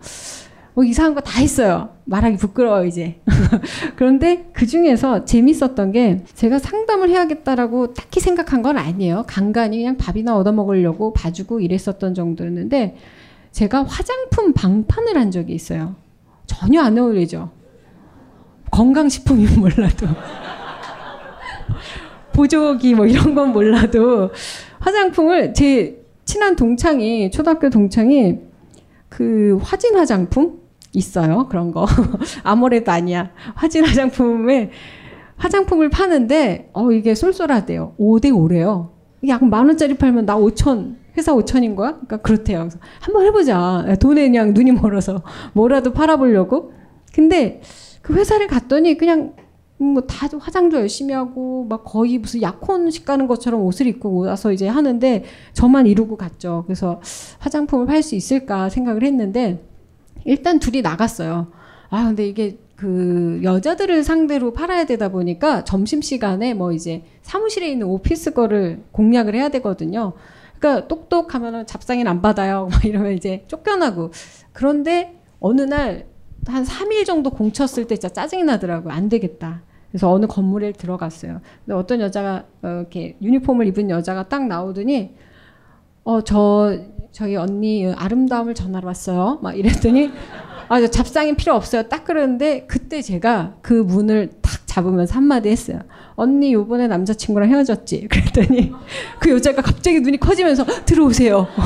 [0.78, 1.88] 뭐 이상한 거 다 했어요.
[2.04, 3.18] 말하기 부끄러워 이제.
[3.96, 9.24] 그런데 그 중에서 재밌었던 게 제가 상담을 해야겠다라고 딱히 생각한 건 아니에요.
[9.26, 12.96] 간간히 그냥 밥이나 얻어 먹으려고 봐주고 이랬었던 정도였는데
[13.50, 15.96] 제가 화장품 방판을 한 적이 있어요.
[16.46, 17.50] 전혀 안 어울리죠.
[18.70, 20.06] 건강식품이면 몰라도.
[22.34, 24.30] 보조기 뭐 이런 건 몰라도
[24.78, 28.38] 화장품을 제 친한 동창이 초등학교 동창이
[29.08, 30.67] 그 화진 화장품
[30.98, 31.86] 있어요 그런 거
[32.42, 34.70] 아무래도 아니야 화진 화장품에
[35.36, 38.90] 화장품을 파는데 어 이게 쏠쏠하대요 5대 5래요
[39.26, 41.92] 약만 원짜리 팔면 나 5천 회사 5천인 거야?
[41.92, 42.60] 그러니까 그렇대요.
[42.60, 43.96] 그래서 한번 해보자.
[44.00, 45.22] 돈에 그냥 눈이 멀어서
[45.52, 46.72] 뭐라도 팔아보려고.
[47.12, 47.60] 근데
[48.02, 49.34] 그 회사를 갔더니 그냥
[49.78, 54.66] 뭐 다 화장도 열심히 하고 막 거의 무슨 약혼식 가는 것처럼 옷을 입고 와서 이제
[54.68, 56.64] 하는데 저만 이루고 갔죠.
[56.66, 57.00] 그래서
[57.38, 59.67] 화장품을 팔 수 있을까 생각을 했는데
[60.28, 61.48] 일단 둘이 나갔어요.
[61.90, 67.86] 아 근데 이게 그 여자들을 상대로 팔아야 되다 보니까 점심 시간에 뭐 이제 사무실에 있는
[67.86, 70.12] 오피스 거를 공략을 해야 되거든요.
[70.58, 72.68] 그러니까 똑똑하면은 잡상인 안 받아요.
[72.72, 74.12] 막 이러면 이제 쫓겨나고
[74.52, 78.92] 그런데 어느 날 한 3일 정도 공쳤을 때 진짜 짜증이 나더라고요.
[78.92, 79.62] 안 되겠다.
[79.90, 81.40] 그래서 어느 건물에 들어갔어요.
[81.64, 85.14] 근데 어떤 여자가 어, 이렇게 유니폼을 입은 여자가 딱 나오더니
[86.04, 86.78] 어 저
[87.12, 89.38] 저희 언니 아름다움을 전하러 왔어요.
[89.42, 90.10] 막 이랬더니
[90.68, 91.84] 아 잡상인 필요 없어요.
[91.84, 95.80] 딱 그러는데 그때 제가 그 문을 탁 잡으면서 한마디 했어요.
[96.14, 98.08] 언니 요번에 남자친구랑 헤어졌지.
[98.12, 98.72] 그랬더니
[99.18, 101.46] 그 여자가 갑자기 눈이 커지면서 들어오세요.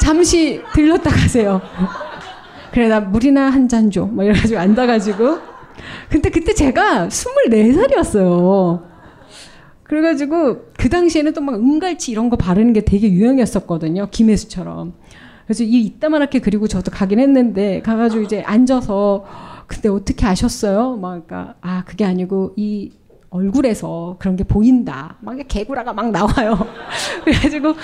[0.00, 1.60] 잠시 들렀다 가세요.
[2.72, 4.06] 그래 나 물이나 한 잔 줘.
[4.06, 5.38] 막 이래가지고 앉아가지고
[6.10, 8.91] 근데 그때 제가 24살이었어요.
[9.84, 14.08] 그래가지고 그 당시에는 또 막 은갈치 이런 거 바르는 게 되게 유행이었었거든요.
[14.10, 14.94] 김혜수처럼.
[15.46, 19.24] 그래서 이 이따만하게 그리고 저도 가긴 했는데 가가지고 이제 앉아서
[19.66, 20.96] 근데 어떻게 아셨어요?
[20.96, 22.90] 막 그러니까 아 그게 아니고 이
[23.32, 25.16] 얼굴에서 그런 게 보인다.
[25.20, 26.66] 막 개구라가 막 나와요.
[27.24, 27.74] 그래가지고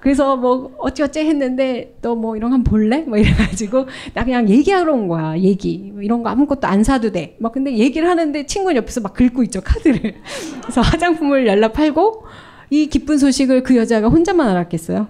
[0.00, 2.98] 그래서 뭐 어찌어찌 했는데 너 뭐 이런 거 한번 볼래?
[3.00, 5.38] 뭐 이래가지고 나 그냥 얘기하러 온 거야.
[5.38, 7.36] 얘기 뭐 이런 거 아무것도 안 사도 돼.
[7.40, 10.16] 막 근데 얘기를 하는데 친구는 옆에서 막 긁고 있죠 카드를.
[10.62, 12.24] 그래서 화장품을 연락 팔고
[12.68, 15.08] 이 기쁜 소식을 그 여자가 혼자만 알았겠어요.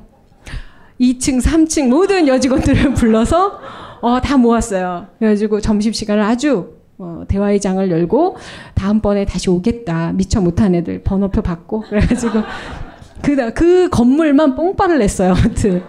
[1.01, 3.59] 2층, 3층 모든 여직원들을 불러서
[4.03, 5.09] 어, 다 모았어요.
[5.19, 8.37] 그래가지고 점심시간을 아주 어, 대화의 장을 열고
[8.75, 10.13] 다음번에 다시 오겠다.
[10.13, 12.41] 미처 못한 애들 번호표 받고 그래가지고
[13.23, 15.33] 그, 그 건물만 뽕빠를 냈어요.
[15.33, 15.83] 아무튼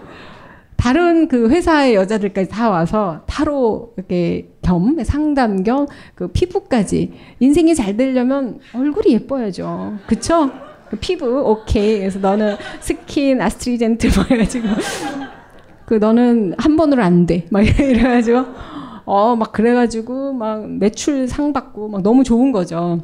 [0.76, 7.96] 다른 그 회사의 여자들까지 다 와서 타로 이렇게 겸 상담 겸 그 피부까지 인생이 잘
[7.96, 9.98] 되려면 얼굴이 예뻐야죠.
[10.06, 10.50] 그쵸?
[10.90, 11.98] 그 피부 오케이.
[11.98, 14.68] 그래서 너는 스킨 아스트리젠트 뭐 해가지고
[15.86, 17.46] 그 너는 한 번으로 안 돼.
[17.50, 18.44] 막 이래가지고
[19.04, 23.00] 어 막 그래가지고 막 매출 상 받고 막 너무 좋은 거죠.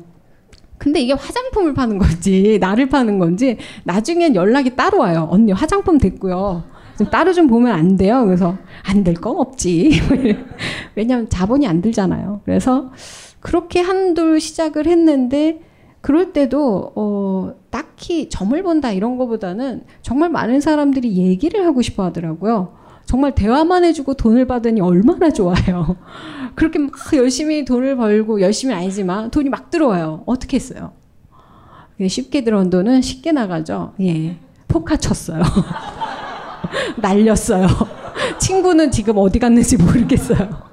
[0.78, 5.28] 근데 이게 화장품을 파는 건지 나를 파는 건지 나중엔 연락이 따로 와요.
[5.30, 6.62] 언니 화장품 됐고요.
[6.96, 8.24] 좀 따로 좀 보면 안 돼요.
[8.24, 9.90] 그래서 안 될 건 없지.
[10.94, 12.42] 왜냐하면 자본이 안 들잖아요.
[12.44, 12.90] 그래서
[13.40, 15.60] 그렇게 한둘 시작을 했는데
[16.00, 22.72] 그럴 때도 어, 딱히 점을 본다 이런 거보다는 정말 많은 사람들이 얘기를 하고 싶어 하더라고요.
[23.08, 25.96] 정말 대화만 해주고 돈을 받으니 얼마나 좋아요.
[26.54, 30.24] 그렇게 막 열심히 돈을 벌고 열심히 아니지만 돈이 막 들어와요.
[30.26, 30.92] 어떻게 했어요?
[32.06, 33.94] 쉽게 들어온 돈은 쉽게 나가죠.
[34.02, 34.36] 예.
[34.68, 35.42] 포카 쳤어요.
[37.00, 37.66] 날렸어요.
[38.38, 40.68] 친구는 지금 어디 갔는지 모르겠어요.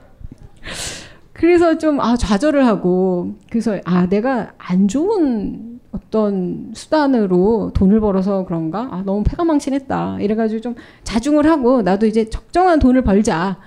[1.35, 8.87] 그래서 좀 아, 좌절을 하고 그래서 아 내가 안 좋은 어떤 수단으로 돈을 벌어서 그런가?
[8.89, 10.19] 아 너무 패가망신했다.
[10.21, 13.59] 이래가지고 좀 자중을 하고 나도 이제 적정한 돈을 벌자.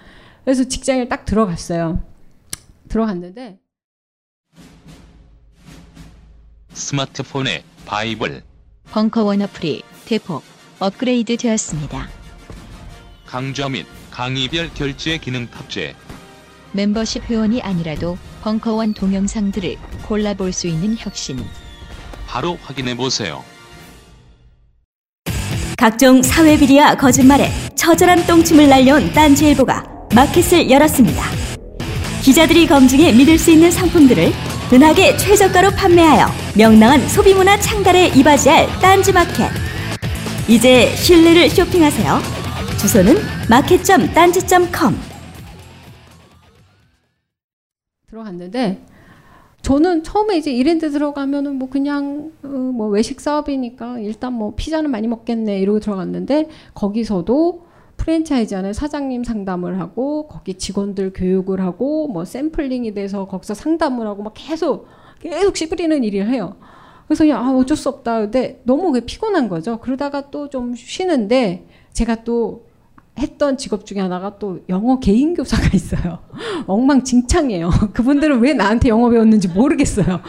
[0.45, 2.01] 그래서 직장에 딱 들어갔어요.
[2.89, 3.59] 들어갔는데.
[6.73, 8.43] 스마트폰의 바이블.
[8.91, 10.43] 벙커원 어플이 대폭
[10.81, 12.09] 업그레이드 되었습니다.
[13.27, 15.95] 강좌 및 강의별 결제 기능 탑재
[16.73, 21.45] 멤버십 회원이 아니라도 벙커원 동영상들을 골라볼 수 있는 혁신.
[22.27, 23.43] 바로 확인해 보세요.
[25.77, 31.25] 각종 사회비리와 거짓말에 처절한 똥침을 날려온 딴지일보가 마켓을 열었습니다.
[32.23, 34.33] 기자들이 검증해 믿을 수 있는 상품들을
[34.73, 39.51] 은하계 최저가로 판매하여 명랑한 소비문화 창달에 이바지할 딴지마켓.
[40.49, 42.21] 이제 신뢰를 쇼핑하세요.
[42.79, 43.16] 주소는
[43.49, 45.08] 마켓.딴지.com
[48.19, 48.83] 들어갔는데
[49.62, 55.09] 저는 처음에 이제 이랜드 들어가면은 뭐 그냥 어, 뭐 외식 사업이니까 일단 뭐 피자는 많이
[55.09, 57.66] 먹겠네 이러고 들어갔는데 거기서도
[57.97, 64.23] 프랜차이즈 안에 사장님 상담을 하고 거기 직원들 교육을 하고 뭐 샘플링이 돼서 거기서 상담을 하고
[64.23, 64.87] 막 계속
[65.21, 66.55] 계속 씨부리는 일을 해요.
[67.09, 68.21] 그래서 그냥 아 어쩔 수 없다.
[68.21, 69.81] 근데 너무 피곤한 거죠.
[69.81, 72.68] 그러다가 또 좀 쉬는데 제가 또
[73.19, 76.21] 했던 직업 중에 하나가 또 영어 개인 교사가 있어요.
[76.66, 77.71] 엉망진창이에요.
[77.93, 80.21] 그분들은 왜 나한테 영어 배웠는지 모르겠어요.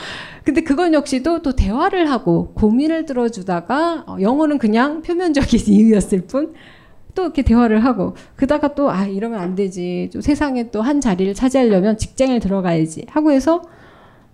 [0.43, 6.53] 근데 그건 역시도 또 대화를 하고 고민을 들어주다가 어, 영어는 그냥 표면적인 이유였을 뿐.
[7.15, 11.33] 또 이렇게 대화를 하고 그다가 또 아 이러면 안 되지 좀 세상에 또 한 자리를
[11.33, 13.63] 차지하려면 직장에 들어가야지 하고 해서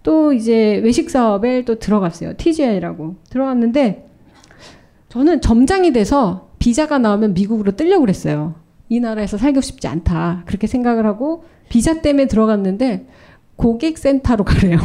[0.04, 4.08] 또 이제 외식 사업에 또 들어갔어요 TGI라고 들어갔는데
[5.10, 8.56] 저는 점장이 돼서 비자가 나오면 미국으로 뜨려고 그랬어요.
[8.90, 10.42] 이 나라에서 살고 싶지 않다.
[10.48, 13.06] 그렇게 생각을 하고 비자 때문에 들어갔는데
[13.56, 14.80] 고객센터로 가래요.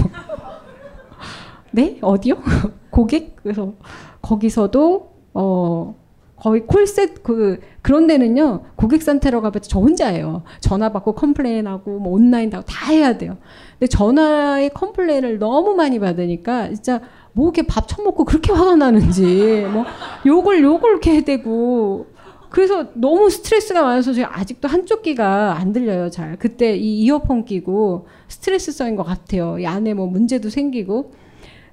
[1.72, 1.96] 네?
[2.02, 2.34] 어디요?
[2.92, 3.36] 고객?
[3.36, 3.72] 그래서
[4.20, 5.94] 거기서도 어
[6.36, 12.62] 거의 콜센 그 그런 데는요 고객센터로 가면 저 혼자예요 전화 받고 complain하고 뭐 온라인 다
[12.88, 13.36] 해야 돼요
[13.78, 17.02] 근데 전화에 complain을 너무 많이 받으니까 진짜
[17.32, 19.84] 뭐 이렇게 밥 처먹고 그렇게 화가 나는지 뭐
[20.26, 22.06] 욕을 욕을 이렇게 해대고.
[22.50, 26.36] 그래서 너무 스트레스가 많아서 제가 아직도 한쪽 귀가 안 들려요 잘.
[26.36, 29.58] 그때 이 이어폰 끼고 스트레스성인 것 같아요.
[29.58, 31.12] 이 안에 뭐 문제도 생기고.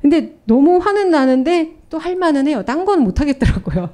[0.02, 2.64] 근데 너무 화는 나는데 또 할 만은 해요.
[2.66, 3.90] 딴 건 못 하겠더라고요.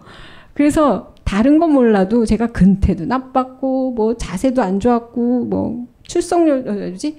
[0.54, 7.18] 그래서 다른 건 몰라도 제가 근태도 나빴고 뭐 자세도 안 좋았고 뭐 출석률 뭐지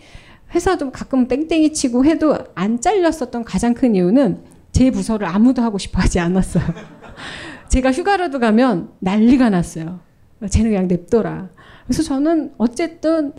[0.55, 4.43] 회사도 가끔 땡땡이 치고 해도 안 잘렸었던 가장 큰 이유는
[4.73, 6.65] 제 부서를 아무도 하고 싶어 하지 않았어요.
[7.69, 10.01] 제가 휴가라도 가면 난리가 났어요.
[10.49, 11.49] 쟤는 그냥 냅둬라.
[11.87, 13.33] 그래서 저는 어쨌든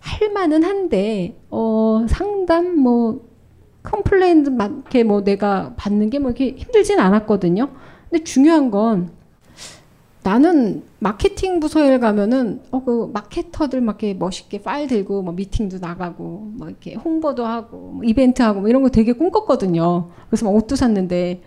[0.00, 3.26] 할 만은 한데 어 상담 뭐
[3.82, 7.68] complain 이렇게 뭐 내가 받는 게 뭐 이렇게 힘들진 않았거든요.
[8.10, 9.10] 근데 중요한 건
[10.24, 16.52] 나는 마케팅 부서에 가면은 어 그 마케터들 막 이렇게 멋있게 파일 들고 뭐 미팅도 나가고
[16.56, 20.08] 뭐 이렇게 홍보도 하고 뭐 이벤트 하고 뭐 이런 거 되게 꿈꿨거든요.
[20.28, 21.42] 그래서 막 옷도 샀는데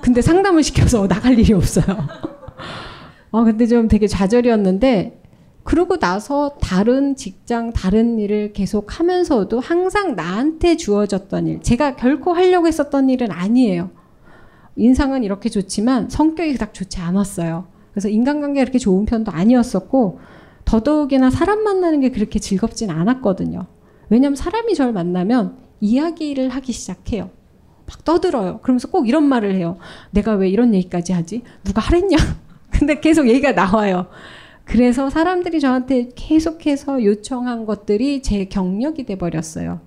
[0.00, 1.84] 근데 상담을 시켜서 나갈 일이 없어요.
[3.30, 5.20] 어 근데 좀 되게 좌절이었는데
[5.64, 12.66] 그러고 나서 다른 직장 다른 일을 계속 하면서도 항상 나한테 주어졌던 일 제가 결코 하려고
[12.66, 13.90] 했었던 일은 아니에요.
[14.76, 17.71] 인상은 이렇게 좋지만 성격이 딱 좋지 않았어요.
[17.92, 20.20] 그래서 인간관계가 그렇게 좋은 편도 아니었었고
[20.64, 23.66] 더더욱이나 사람 만나는 게 그렇게 즐겁진 않았거든요.
[24.08, 27.30] 왜냐하면 사람이 저를 만나면 이야기를 하기 시작해요.
[27.86, 28.60] 막 떠들어요.
[28.62, 29.78] 그러면서 꼭 이런 말을 해요.
[30.10, 31.42] 내가 왜 이런 얘기까지 하지?
[31.64, 32.16] 누가 하랬냐?
[32.70, 34.06] 근데 계속 얘기가 나와요.
[34.64, 39.80] 그래서 사람들이 저한테 계속해서 요청한 것들이 제 경력이 돼 버렸어요.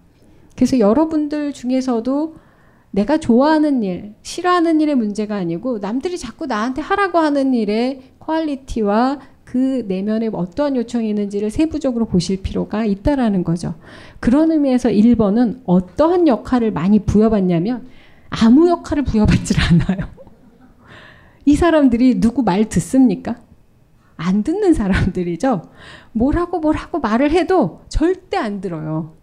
[0.55, 2.35] 그래서 여러분들 중에서도
[2.95, 9.83] 내가 좋아하는 일, 싫어하는 일의 문제가 아니고 남들이 자꾸 나한테 하라고 하는 일의 퀄리티와 그
[9.85, 13.75] 내면에 어떠한 요청이 있는지를 세부적으로 보실 필요가 있다라는 거죠.
[14.21, 17.85] 그런 의미에서 1번은 어떠한 역할을 많이 부여받냐면
[18.29, 20.07] 아무 역할을 부여받질 않아요.
[21.43, 23.35] 이 사람들이 누구 말 듣습니까?
[24.15, 25.63] 안 듣는 사람들이죠.
[26.13, 29.15] 뭐라고 뭐라고 말을 해도 절대 안 들어요.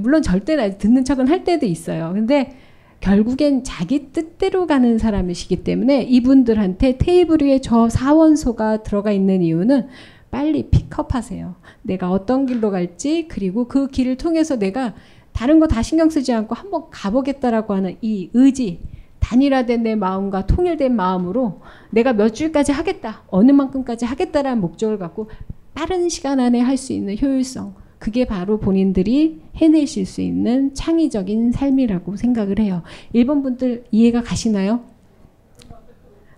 [0.00, 2.10] 물론 절대 듣는 척은 할 때도 있어요.
[2.12, 2.56] 근데
[3.00, 9.88] 결국엔 자기 뜻대로 가는 사람이시기 때문에 이분들한테 테이블 위에 저 사원소가 들어가 있는 이유는
[10.30, 11.56] 빨리 픽업하세요.
[11.82, 14.94] 내가 어떤 길로 갈지 그리고 그 길을 통해서 내가
[15.32, 18.80] 다른 거 다 신경 쓰지 않고 한번 가보겠다라고 하는 이 의지
[19.20, 25.30] 단일화된 내 마음과 통일된 마음으로 내가 몇 줄까지 하겠다 어느 만큼까지 하겠다라는 목적을 갖고
[25.74, 32.16] 빠른 시간 안에 할 수 있는 효율성 그게 바로 본인들이 해내실 수 있는 창의적인 삶이라고
[32.16, 32.82] 생각을 해요.
[33.12, 34.80] 일본 분들 이해가 가시나요?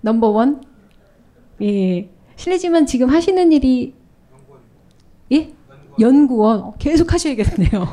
[0.01, 0.65] 넘버원?
[1.63, 2.11] 예.
[2.35, 3.95] 실례지만 지금 하시는 일이
[5.31, 5.53] 예?
[6.01, 7.87] 연구원 계속 하셔야겠네요.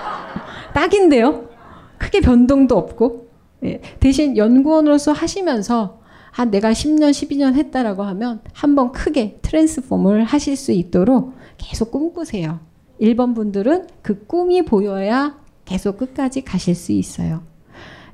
[0.74, 1.50] 딱인데요.
[1.98, 3.28] 크게 변동도 없고
[3.64, 3.82] 예.
[4.00, 6.00] 대신 연구원으로서 하시면서
[6.30, 12.71] 한 내가 10년, 12년 했다라고 하면 한번 크게 트랜스폼을 하실 수 있도록 계속 꿈꾸세요.
[13.00, 17.42] 1번 분들은 그 꿈이 보여야 계속 끝까지 가실 수 있어요.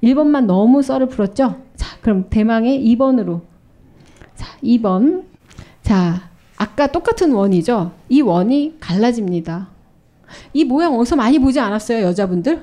[0.03, 1.61] 1번만 너무 썰을 풀었죠?
[1.77, 3.43] 자, 그럼 대망의 2번으로.
[4.35, 5.25] 자, 2번.
[5.83, 7.93] 자, 아까 똑같은 원이죠?
[8.09, 9.69] 이 원이 갈라집니다.
[10.53, 12.63] 이 모양 어디서 많이 보지 않았어요, 여자분들?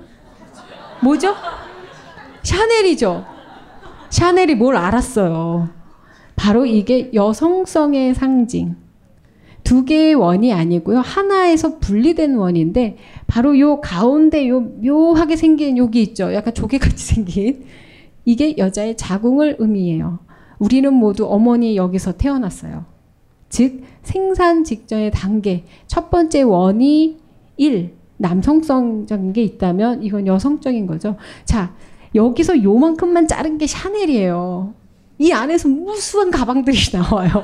[1.01, 1.33] 뭐죠?
[2.43, 3.25] 샤넬이죠?
[4.09, 5.69] 샤넬이 뭘 알았어요?
[6.35, 8.75] 바로 이게 여성성의 상징.
[9.65, 10.99] 두 개의 원이 아니고요.
[10.99, 16.33] 하나에서 분리된 원인데 바로 요 가운데 요 묘하게 생긴 여기 있죠.
[16.33, 17.65] 약간 조개같이 생긴
[18.23, 20.19] 이게 여자의 자궁을 의미해요.
[20.59, 22.85] 우리는 모두 어머니 여기서 태어났어요.
[23.49, 27.17] 즉 생산 직전의 단계 첫 번째 원이
[27.57, 31.17] 1 남성성적인 게 있다면 이건 여성적인 거죠.
[31.43, 31.73] 자
[32.13, 34.75] 여기서 요만큼만 자른 게 샤넬이에요.
[35.17, 37.43] 이 안에서 무수한 가방들이 나와요.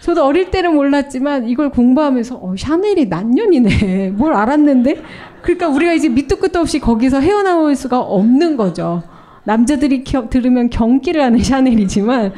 [0.00, 4.10] 저도 어릴 때는 몰랐지만 이걸 공부하면서 어, 샤넬이 난년이네.
[4.16, 5.02] 뭘 알았는데?
[5.42, 9.02] 그러니까 우리가 이제 밑도 끝도 없이 거기서 헤어나올 수가 없는 거죠.
[9.44, 12.32] 남자들이 겨, 들으면 경기를 하는 샤넬이지만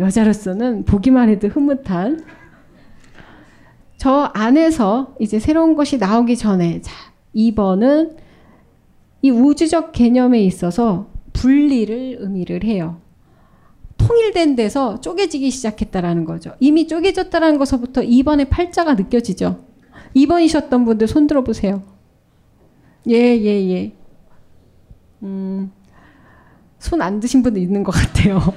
[0.00, 2.24] 여자로서는 보기만 해도 흐뭇한
[3.96, 6.92] 저 안에서 이제 새로운 것이 나오기 전에 자
[7.34, 8.16] 2번은
[9.22, 12.98] 이 우주적 개념에 있어서 분리를 의미를 해요.
[14.06, 16.52] 통일된 데서 쪼개지기 시작했다라는 거죠.
[16.60, 19.64] 이미 쪼개졌다라는 것서부터 2번의 팔자가 느껴지죠.
[20.14, 21.82] 2번이셨던 분들 손 들어보세요.
[23.08, 23.92] 예, 예, 예.
[25.22, 25.72] 음,
[26.78, 28.40] 손 안 드신 분도 있는 것 같아요.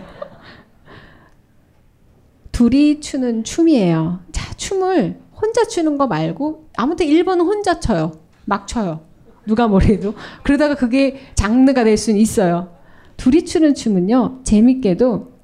[2.52, 4.20] 둘이 추는 춤이에요.
[4.32, 8.14] 자, 춤을 혼자 추는 거 말고 아무튼 1번은 혼자 쳐요.
[8.46, 9.02] 막 쳐요.
[9.46, 10.16] 누가 뭐래도.
[10.44, 12.76] 그러다가 그게 장르가 될 수는 있어요.
[13.16, 15.37] 둘이 추는 춤은요, 재밌게도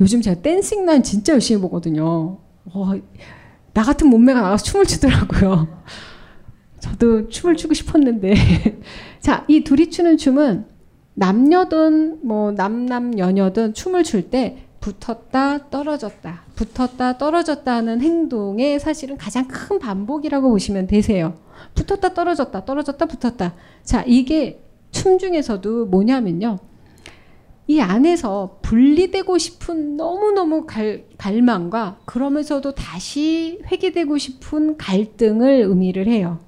[0.00, 2.38] 요즘 제가 댄싱 난 진짜 열심히 보거든요.
[2.64, 2.92] 어,
[3.72, 5.68] 나 같은 몸매가 나가서 춤을 추더라고요.
[6.80, 8.34] 저도 춤을 추고 싶었는데.
[9.20, 10.64] 자, 이 둘이 추는 춤은
[11.14, 19.46] 남녀든 뭐 남남 여녀든 춤을 출 때 붙었다 떨어졌다 붙었다 떨어졌다 하는 행동의 사실은 가장
[19.46, 21.34] 큰 반복이라고 보시면 되세요.
[21.74, 23.54] 붙었다 떨어졌다 떨어졌다 붙었다.
[23.84, 26.58] 자, 이게 춤 중에서도 뭐냐면요.
[27.70, 36.40] 이 안에서 분리되고 싶은 너무너무 갈, 갈망과 그러면서도 다시 회귀되고 싶은 갈등을 의미를 해요.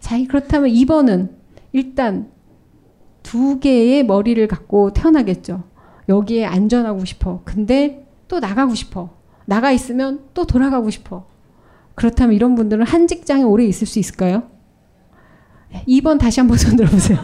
[0.00, 1.30] 자, 그렇다면 2번은
[1.72, 2.30] 일단
[3.22, 5.64] 두 개의 머리를 갖고 태어나겠죠.
[6.10, 7.40] 여기에 안전하고 싶어.
[7.46, 9.14] 근데 또 나가고 싶어.
[9.46, 11.26] 나가 있으면 또 돌아가고 싶어.
[11.94, 14.42] 그렇다면 이런 분들은 한 직장에 오래 있을 수 있을까요?
[15.88, 17.18] 2번 다시 한번 손 들어보세요.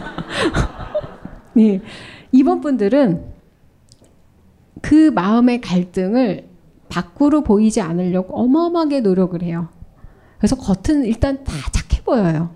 [1.53, 1.83] 네.
[2.33, 3.32] 2번 분들은
[4.83, 6.49] 그 마음의 갈등을
[6.89, 9.69] 밖으로 보이지 않으려고 어마어마하게 노력을 해요.
[10.39, 12.51] 그래서 겉은 일단 다 착해 보여요.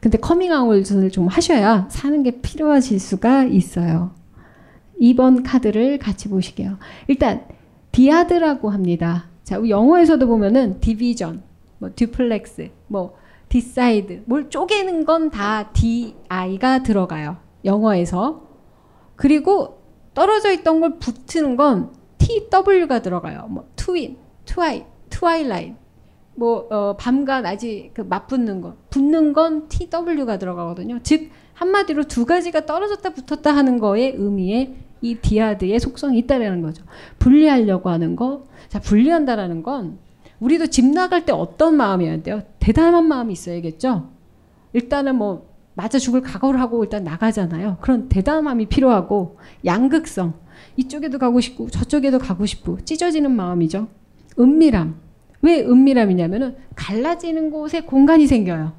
[0.00, 4.12] 근데 커밍아웃을 좀 하셔야 사는 게 필요하실 수가 있어요.
[5.00, 6.78] 2번 카드를 같이 보시게요.
[7.08, 7.46] 일단
[7.92, 9.26] dyad라고 합니다.
[9.44, 11.42] 자, 영어에서도 보면은 division,
[11.78, 13.14] 뭐 duplex, 뭐
[13.48, 17.36] decide, 뭘 쪼개는 건 다 DI가 들어가요.
[17.64, 18.42] 영어에서.
[19.16, 19.83] 그리고
[20.14, 23.46] 떨어져 있던 걸 붙이는 건 TW가 들어가요.
[23.50, 25.74] 뭐 twin, twi, twilight.
[26.36, 28.76] 뭐 어, 밤과 낮이 그 맞붙는 거.
[28.90, 31.00] 붙는 건 TW가 들어가거든요.
[31.02, 36.84] 즉 한마디로 두 가지가 떨어졌다 붙었다 하는 거의 의미에 이 dyad의 속성이 있다라는 거죠.
[37.18, 38.46] 분리하려고 하는 거.
[38.68, 39.98] 자, 분리한다라는 건
[40.40, 42.42] 우리도 집 나갈 때 어떤 마음이어야 돼요?
[42.58, 44.08] 대담한 마음이 있어야겠죠.
[44.72, 47.78] 일단은 뭐 맞아 죽을 각오를 하고 일단 나가잖아요.
[47.80, 50.34] 그런 대담함이 필요하고 양극성.
[50.76, 53.88] 이쪽에도 가고 싶고 저쪽에도 가고 싶고 찢어지는 마음이죠.
[54.38, 54.96] 은밀함.
[55.42, 58.72] 왜 은밀함이냐면은 갈라지는 곳에 공간이 생겨요.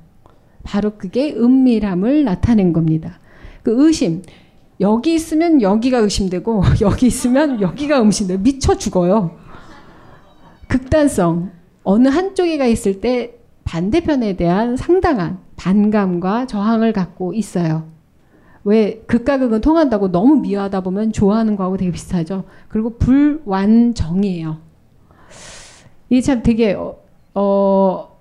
[0.64, 3.20] 바로 그게 은밀함을 나타낸 겁니다.
[3.62, 4.24] 그 의심.
[4.80, 9.38] 여기 있으면 여기가 의심되고 여기 있으면 여기가 의심돼 미쳐 죽어요.
[10.68, 11.52] 극단성.
[11.84, 17.88] 어느 한쪽에가 있을 때 반대편에 대한 상당한 반감과 저항을 갖고 있어요.
[18.64, 22.46] 왜 극과 극은 통한다고 너무 미워하다 보면 좋아하는 거하고 되게 비슷하죠.
[22.68, 24.58] 그리고 불완정이에요.
[26.10, 26.98] 이게 참 되게 어,
[27.34, 28.18] 어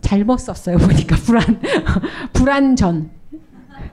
[0.00, 1.60] 잘못 썼어요 보니까 불안
[2.32, 3.10] 불안전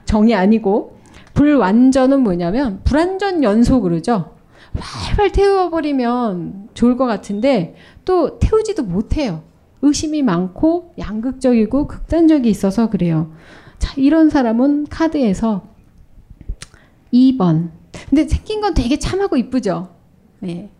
[0.04, 0.98] 정이 아니고
[1.34, 4.36] 불완전은 뭐냐면 불완전 연속 그러죠.
[4.78, 7.74] 활활 태워버리면 좋을 것 같은데
[8.04, 9.42] 또 태우지도 못해요.
[9.82, 13.32] 의심이 많고 양극적이고 극단적이 있어서 그래요.
[13.78, 15.62] 자, 이런 사람은 카드에서
[17.12, 17.70] 2번.
[18.08, 19.88] 근데 생긴 건 되게 참하고 이쁘죠?
[20.40, 20.70] 네.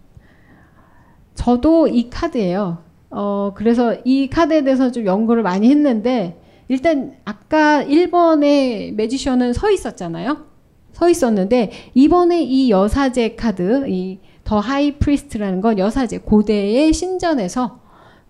[1.35, 2.79] 저도 이 카드예요.
[3.11, 10.45] 어, 그래서 이 카드에 대해서 좀 연구를 많이 했는데, 일단 아까 1번의 Magician은 서 있었잖아요?
[10.93, 14.21] 서 있었는데, 이번에 이 여사제 카드, 이
[14.51, 17.80] The High Priest라는 건 여사제, 고대의 신전에서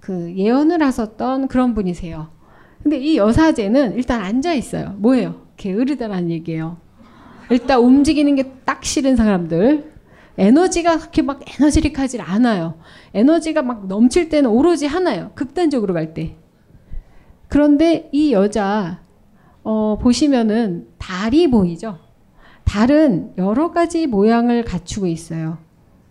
[0.00, 2.28] 그 예언을 하셨던 그런 분이세요.
[2.82, 4.94] 근데 이 여사제는 일단 앉아 있어요.
[4.98, 5.42] 뭐예요?
[5.56, 6.78] 게으르다라는 얘기예요.
[7.50, 9.92] 일단 움직이는 게 딱 싫은 사람들.
[10.38, 12.78] 에너지가 그렇게 막 에너지릭하지 않아요.
[13.12, 15.32] 에너지가 막 넘칠 때는 오로지 하나요.
[15.34, 16.36] 극단적으로 갈 때.
[17.48, 19.02] 그런데 이 여자
[19.64, 21.98] 어, 보시면은 달이 보이죠.
[22.64, 25.58] 달은 여러 가지 모양을 갖추고 있어요.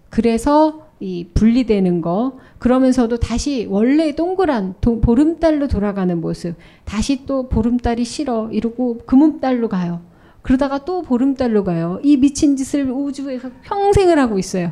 [0.10, 6.56] 그래서 이 분리되는 거 그러면서도 다시 원래 동그란 도, 보름달로 돌아가는 모습
[6.86, 10.02] 다시 또 보름달이 싫어 이러고 금음달로 가요.
[10.42, 12.00] 그러다가 또 보름달로 가요.
[12.04, 14.72] 이 미친 짓을 우주에서 평생을 하고 있어요.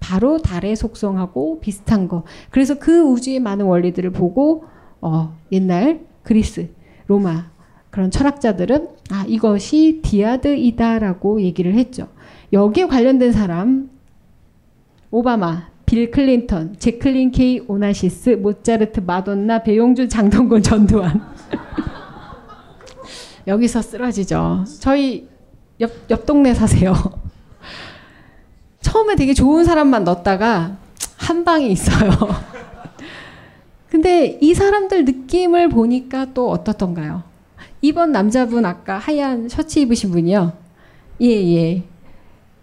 [0.00, 2.24] 바로 달의 속성하고 비슷한 거.
[2.50, 4.64] 그래서 그 우주의 많은 원리들을 보고
[5.00, 6.70] 어, 옛날 그리스
[7.06, 7.50] 로마
[7.90, 12.08] 그런 철학자들은 아 이것이 디아드이다라고 얘기를 했죠.
[12.52, 13.90] 여기에 관련된 사람
[15.10, 21.22] 오바마, 빌 클린턴, 재클린 케이 오나시스, 모차르트, 마돈나, 배용준, 장동건, 전두환.
[23.48, 24.66] 여기서 쓰러지죠.
[24.80, 25.26] 저희
[25.80, 26.92] 옆, 옆 동네 사세요.
[28.82, 30.76] 처음에 되게 좋은 사람만 넣었다가
[31.16, 32.10] 한 방이 있어요.
[33.88, 37.22] 근데 이 사람들 느낌을 보니까 또 어떻던가요?
[37.80, 40.52] 이번 남자분 아까 하얀 셔츠 입으신 분이요.
[41.22, 41.84] 예, 예.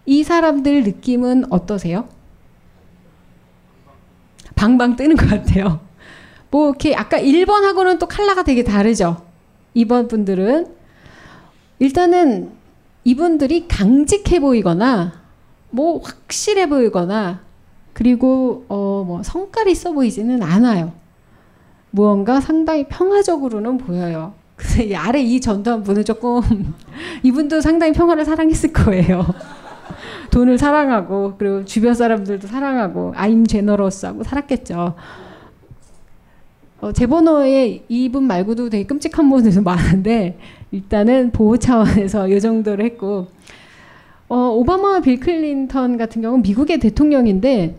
[0.04, 2.06] 이 사람들 느낌은 어떠세요?
[4.56, 5.80] 방방 뜨는 것 같아요.
[6.50, 9.22] 뭐 이렇게 아까 1번하고는 또 컬러가 되게 다르죠.
[9.76, 10.66] 2번 분들은
[11.78, 12.50] 일단은
[13.04, 15.12] 이분들이 강직해 보이거나
[15.70, 17.40] 뭐 확실해 보이거나
[17.92, 20.92] 그리고 어 뭐 성깔이 있어 보이지는 않아요.
[21.90, 24.34] 무언가 상당히 평화적으로는 보여요.
[24.56, 26.74] 근데 아래 이 전두환 분은 조금
[27.22, 29.24] 이분도 상당히 평화를 사랑했을 거예요.
[30.30, 34.94] 돈을 사랑하고 그리고 주변 사람들도 사랑하고 아임 제너러스하고 살았겠죠.
[36.80, 40.38] 어, 제 번호에 이분 말고도 되게 끔찍한 분들도 많은데
[40.70, 43.28] 일단은 보호 차원에서 이 정도로 했고
[44.28, 47.76] 어, 오바마와 빌 클린턴 같은 경우는 미국의 대통령인데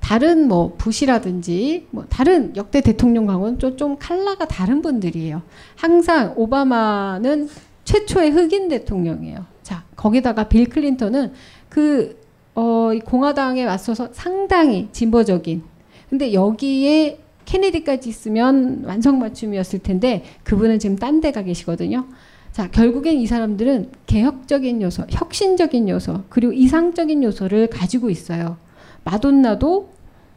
[0.00, 5.42] 다른 뭐 부시라든지 뭐 다른 역대 대통령과는 좀, 좀 칼라가 다른 분들이에요.
[5.76, 7.48] 항상 오바마는
[7.84, 9.44] 최초의 흑인 대통령이에요.
[9.70, 11.32] 자, 거기다가 빌 클린턴은
[11.68, 12.18] 그,
[12.56, 15.62] 어, 공화당에 맞서서 상당히 진보적인.
[16.08, 22.04] 근데 여기에 케네디까지 있으면 완성 맞춤이었을 텐데 그분은 지금 딴 데 가 계시거든요.
[22.50, 28.56] 자, 결국엔 이 사람들은 개혁적인 요소, 혁신적인 요소, 그리고 이상적인 요소를 가지고 있어요.
[29.04, 29.88] 마돈나도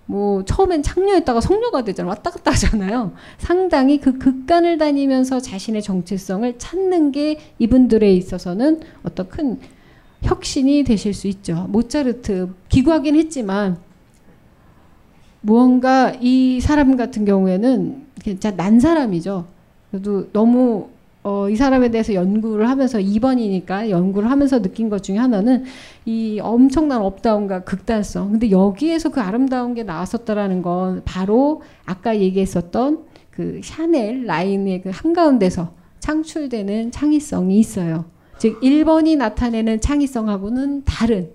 [0.06, 3.14] 뭐 처음엔 창녀였다가 성녀가 되잖아 왔다 갔다 하잖아요.
[3.38, 9.60] 상당히 그 극간을 다니면서 자신의 정체성을 찾는 게 이분들에 있어서는 어떤 큰
[10.24, 11.68] 혁신이 되실 수 있죠.
[11.70, 13.78] 모차르트 기구하긴 했지만
[15.42, 19.46] 무언가 이 사람 같은 경우에는 진짜 난 사람이죠.
[19.92, 20.90] 그래도 너무
[21.24, 25.64] 어, 이 사람에 대해서 연구를 하면서 2번이니까 연구를 하면서 느낀 것 중에 하나는
[26.06, 28.32] 이 엄청난 up down과 극단성.
[28.32, 35.74] 근데 여기에서 그 아름다운 게 나왔었다라는 건 바로 아까 얘기했었던 그 샤넬 라인의 그 한가운데서
[36.00, 38.06] 창출되는 창의성이 있어요.
[38.38, 41.30] 즉 1번이 나타내는 창의성하고는 다른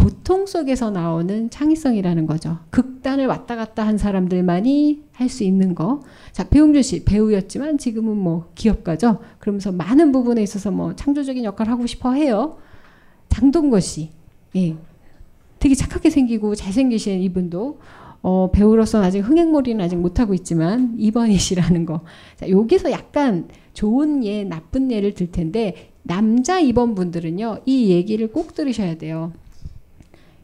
[0.00, 2.58] 고통 속에서 나오는 창의성이라는 거죠.
[2.70, 6.00] 극단을 왔다 갔다 한 사람들만이 할 수 있는 거.
[6.32, 9.18] 자, 배용준 씨 배우였지만 지금은 뭐 기업가죠.
[9.38, 12.56] 그러면서 많은 부분에 있어서 뭐 창조적인 역할을 하고 싶어 해요.
[13.28, 14.08] 장동건 씨,
[14.56, 14.74] 예,
[15.58, 17.78] 되게 착하게 생기고 잘생기신 이분도
[18.22, 22.00] 어, 배우로서는 아직 흥행몰이는 아직 못하고 있지만 이번희 씨라는 거.
[22.36, 28.54] 자, 여기서 약간 좋은 예, 나쁜 예를 들 텐데 남자 입원 분들은요 이 얘기를 꼭
[28.54, 29.32] 들으셔야 돼요.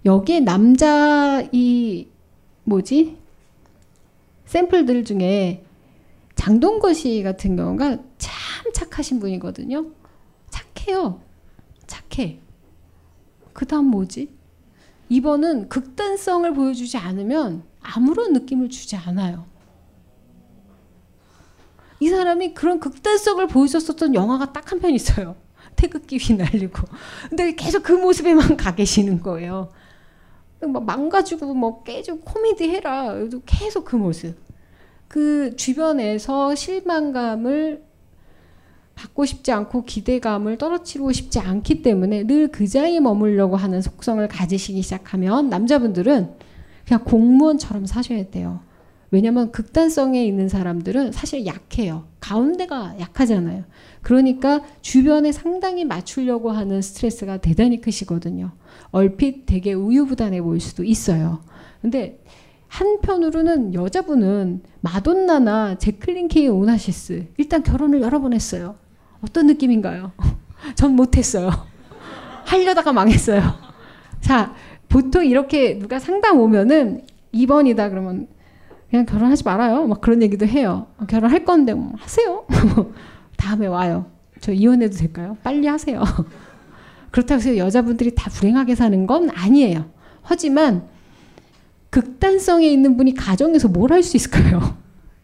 [0.07, 2.07] 여기에 남자 이
[2.65, 3.19] 뭐지
[4.47, 5.65] 샘플들 중에
[6.37, 9.87] 장동건 씨 같은 경우가 참 착하신 분이거든요.
[10.51, 11.21] 착해요.
[11.89, 12.39] 착해.
[13.53, 14.31] 그 다음 뭐지?
[15.09, 19.47] 이번은 극단성을 보여주지 않으면 아무런 느낌을 주지 않아요.
[21.99, 25.35] 이 사람이 그런 극단성을 보여줬었던 영화가 딱 한 편 있어요.
[25.75, 26.83] 태극기 휘날리고.
[27.29, 29.71] 근데 계속 그 모습에만 가 계시는 거예요.
[30.69, 33.15] 막 망가지고 뭐 깨지고 코미디 해라.
[33.47, 34.37] 계속 그 모습.
[35.09, 37.83] 그 주변에서 실망감을
[38.95, 44.81] 받고 싶지 않고 기대감을 떨어뜨리고 싶지 않기 때문에 늘 그 자리에 머물려고 하는 속성을 가지시기
[44.83, 46.31] 시작하면 남자분들은
[46.87, 48.61] 그냥 공무원처럼 사셔야 돼요.
[49.17, 52.05] 왜냐면 극단성에 있는 사람들은 사실 약해요.
[52.21, 53.65] 가운데가 약하잖아요.
[54.03, 58.51] 그러니까 주변에 상당히 맞추려고 하는 스트레스가 대단히 크시거든요.
[58.91, 61.41] 얼핏 되게 우유부단해 보일 수도 있어요.
[61.81, 62.23] 근데
[62.69, 68.75] 한편으로는 여자분은 마돈나나 제클린 케이 오나시스 일단 결혼을 여러 번 했어요.
[69.23, 70.13] 어떤 느낌인가요?
[70.77, 71.49] 전 못했어요.
[72.45, 73.41] 하려다가 망했어요.
[74.21, 74.55] 자,
[74.91, 78.29] 보통 이렇게 누가 상담 오면은 2번이다 그러면
[78.91, 79.87] 그냥 결혼하지 말아요.
[79.87, 80.87] 막 그런 얘기도 해요.
[81.09, 82.45] 결혼할 건데 뭐 하세요.
[83.37, 84.07] 다음에 와요.
[84.41, 85.37] 저 이혼해도 될까요?
[85.43, 86.03] 빨리 하세요.
[87.11, 89.87] 그렇다고 해서 여자분들이 다 불행하게 사는 건 아니에요.
[90.23, 90.85] 하지만
[91.91, 94.77] 극단성에 있는 분이 가정에서 뭘 할 수 있을까요?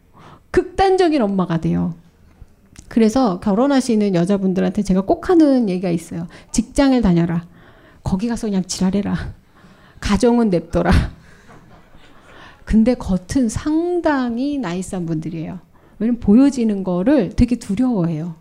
[0.51, 1.93] 극단적인 엄마가 돼요.
[2.89, 6.27] 그래서 결혼하시는 여자분들한테 제가 꼭 하는 얘기가 있어요.
[6.51, 7.45] 직장을 다녀라.
[8.03, 9.15] 거기 가서 그냥 지랄해라.
[9.99, 10.91] 가정은 냅둬라.
[12.65, 15.59] 근데 겉은 상당히 나이스한 분들이에요.
[15.99, 18.35] 왜냐면 보여지는 거를 되게 두려워해요.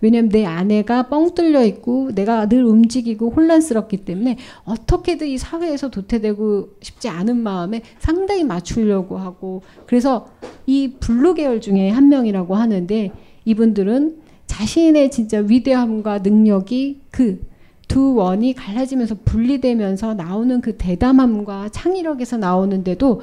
[0.00, 6.70] 왜냐면 내 아내가 뻥 뚫려 있고 내가 늘 움직이고 혼란스럽기 때문에 어떻게든 이 사회에서 도태되고
[6.80, 10.26] 싶지 않은 마음에 상당히 맞추려고 하고 그래서
[10.66, 13.12] 이 blue 계열 중에 한 명이라고 하는데
[13.44, 14.16] 이분들은
[14.46, 17.52] 자신의 진짜 위대함과 능력이 그
[17.92, 23.20] 두 원이 갈라지면서 분리되면서 나오는 그 대담함과 창의력에서 나오는데도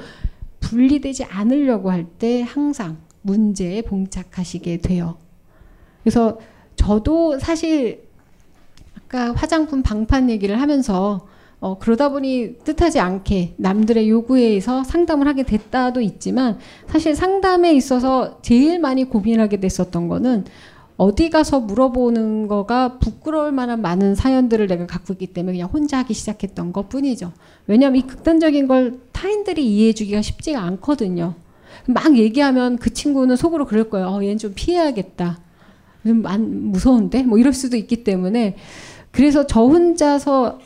[0.70, 5.16] 분리되지 않으려고 할 때 항상 문제에 봉착하시게 돼요.
[6.02, 6.38] 그래서
[6.76, 8.04] 저도 사실
[8.96, 11.26] 아까 화장품 방판 얘기를 하면서
[11.60, 18.40] 어, 그러다 보니 뜻하지 않게 남들의 요구에 의해서 상담을 하게 됐다도 있지만 사실 상담에 있어서
[18.40, 20.44] 제일 많이 고민하게 됐었던 거는
[21.00, 26.12] 어디 가서 물어보는 거가 부끄러울 만한 많은 사연들을 내가 갖고 있기 때문에 그냥 혼자 하기
[26.12, 27.32] 시작했던 것 뿐이죠.
[27.66, 31.36] 왜냐하면 이 극단적인 걸 타인들이 이해해 주기가 쉽지가 않거든요.
[31.86, 34.08] 막 얘기하면 그 친구는 속으로 그럴 거예요.
[34.08, 35.38] 어, 얘는 좀 피해야겠다.
[36.04, 36.22] 좀
[36.70, 37.22] 무서운데?
[37.22, 38.56] 뭐 이럴 수도 있기 때문에
[39.10, 40.58] 그래서 저 혼자서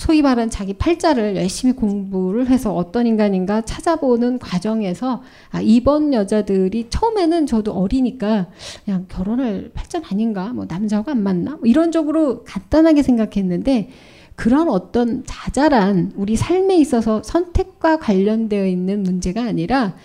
[0.00, 7.44] 소위 말하는 자기 팔자를 열심히 공부를 해서 어떤 인간인가 찾아보는 과정에서 아, 이번 여자들이 처음에는
[7.44, 8.48] 저도 어리니까
[8.82, 13.90] 그냥 결혼을 팔자 아닌가 뭐 남자하고 안 맞나 뭐 이런 쪽으로 간단하게 생각했는데
[14.36, 19.96] 그런 어떤 자잘한 우리 삶에 있어서 선택과 관련되어 있는 문제가 아니라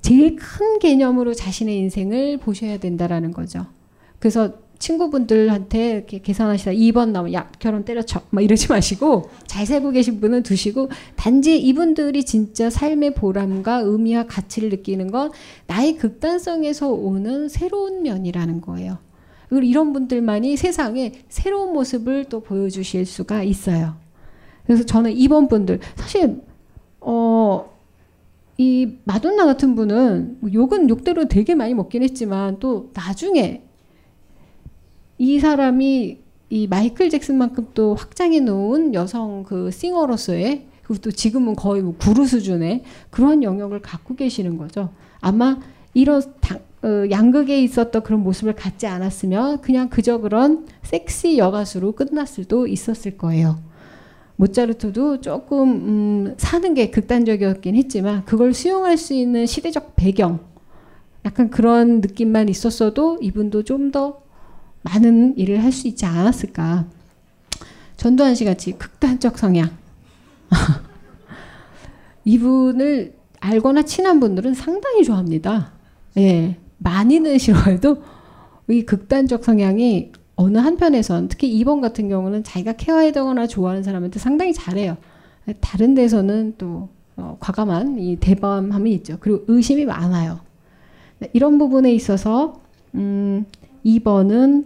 [0.00, 3.66] 제일 큰 개념으로 자신의 인생을 보셔야 된다라는 거죠.
[4.20, 10.20] 그래서 친구분들한테 이렇게 계산하시다 2번 나오면 야 결혼 때려쳐 막 이러지 마시고 잘 살고 계신
[10.20, 15.30] 분은 두시고 단지 이분들이 진짜 삶의 보람과 의미와 가치를 느끼는 건
[15.66, 18.98] 나의 극단성에서 오는 새로운 면이라는 거예요.
[19.48, 23.96] 그리고 이런 분들만이 세상에 새로운 모습을 또 보여주실 수가 있어요.
[24.66, 26.42] 그래서 저는 이번 분들 사실
[27.00, 27.76] 어.
[28.60, 33.62] 이 마돈나 같은 분은 욕은 욕대로 되게 많이 먹긴 했지만 또 나중에
[35.18, 36.18] 이 사람이
[36.50, 40.66] 이 마이클 잭슨만큼 또 확장해 놓은 여성 그 싱어로서의
[41.02, 44.90] 또 지금은 거의 뭐 구루 수준의 그런 영역을 갖고 계시는 거죠.
[45.20, 45.58] 아마
[45.92, 52.44] 이런 당, 어, 양극에 있었던 그런 모습을 갖지 않았으면 그냥 그저 그런 섹시 여가수로 끝났을
[52.44, 53.58] 수도 있었을 거예요.
[54.36, 60.38] 모차르트도 조금 음, 사는 게 극단적이었긴 했지만 그걸 수용할 수 있는 시대적 배경
[61.24, 64.27] 약간 그런 느낌만 있었어도 이분도 좀더
[64.82, 66.86] 많은 일을 할 수 있지 않았을까.
[67.96, 69.70] 전두환 씨 같이 극단적 성향.
[72.24, 75.72] 이분을 알거나 친한 분들은 상당히 좋아합니다.
[76.18, 76.56] 예.
[76.78, 78.02] 많이는 싫어해도
[78.68, 84.96] 이 극단적 성향이 어느 한편에선 특히 2번 같은 경우는 자기가 케어해다거나 좋아하는 사람한테 상당히 잘해요.
[85.60, 89.16] 다른 데서는 또 어, 과감한 이 대범함이 있죠.
[89.18, 90.40] 그리고 의심이 많아요.
[91.32, 92.60] 이런 부분에 있어서
[92.94, 93.44] 음,
[93.84, 94.64] 2번은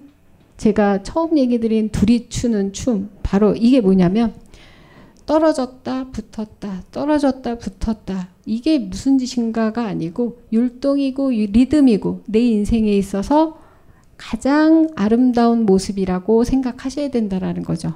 [0.56, 4.34] 제가 처음 얘기 드린 둘이 추는 춤 바로 이게 뭐냐면
[5.26, 13.58] 떨어졌다 붙었다 떨어졌다 붙었다 이게 무슨 짓인가가 아니고 율동이고 리듬이고 내 인생에 있어서
[14.16, 17.92] 가장 아름다운 모습이라고 생각하셔야 된다라는 거죠.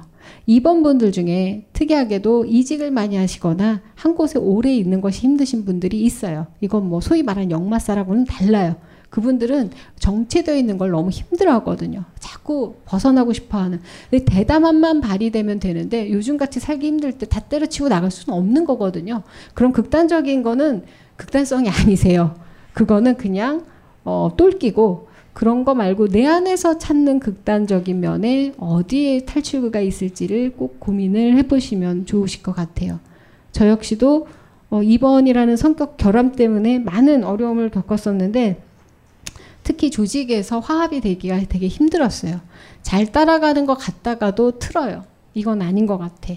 [0.47, 6.47] 2번 분들 중에 특이하게도 이직을 많이 하시거나 한 곳에 오래 있는 것이 힘드신 분들이 있어요.
[6.59, 8.75] 이건 뭐 소위 말하는 역마사라고는 달라요.
[9.09, 12.03] 그분들은 정체되어 있는 걸 너무 힘들어 하거든요.
[12.19, 13.79] 자꾸 벗어나고 싶어 하는.
[14.11, 19.23] 대담함만 발휘되면 되는데 요즘같이 살기 힘들 때 다 때려치고 나갈 수는 없는 거거든요.
[19.53, 20.83] 그럼 극단적인 거는
[21.15, 22.35] 극단성이 아니세요.
[22.73, 23.65] 그거는 그냥
[24.03, 31.37] 어, 똘끼고 그런 거 말고 내 안에서 찾는 극단적인 면에 어디에 탈출구가 있을지를 꼭 고민을
[31.37, 32.99] 해보시면 좋으실 것 같아요.
[33.51, 34.27] 저 역시도
[34.69, 38.63] 어, 2번이라는 성격 결함 때문에 많은 어려움을 겪었었는데
[39.67, 42.39] 특히 조직에서 화합이 되기가 되게 힘들었어요.
[42.83, 45.03] 잘 따라가는 것 같다가도 틀어요.
[45.33, 46.35] 이건 아닌 것 같아.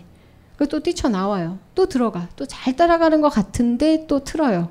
[0.69, 1.61] 또 뛰쳐나와요.
[1.77, 2.29] 또 들어가.
[2.35, 4.69] 또 잘 따라가는 것 같은데 또 틀어요.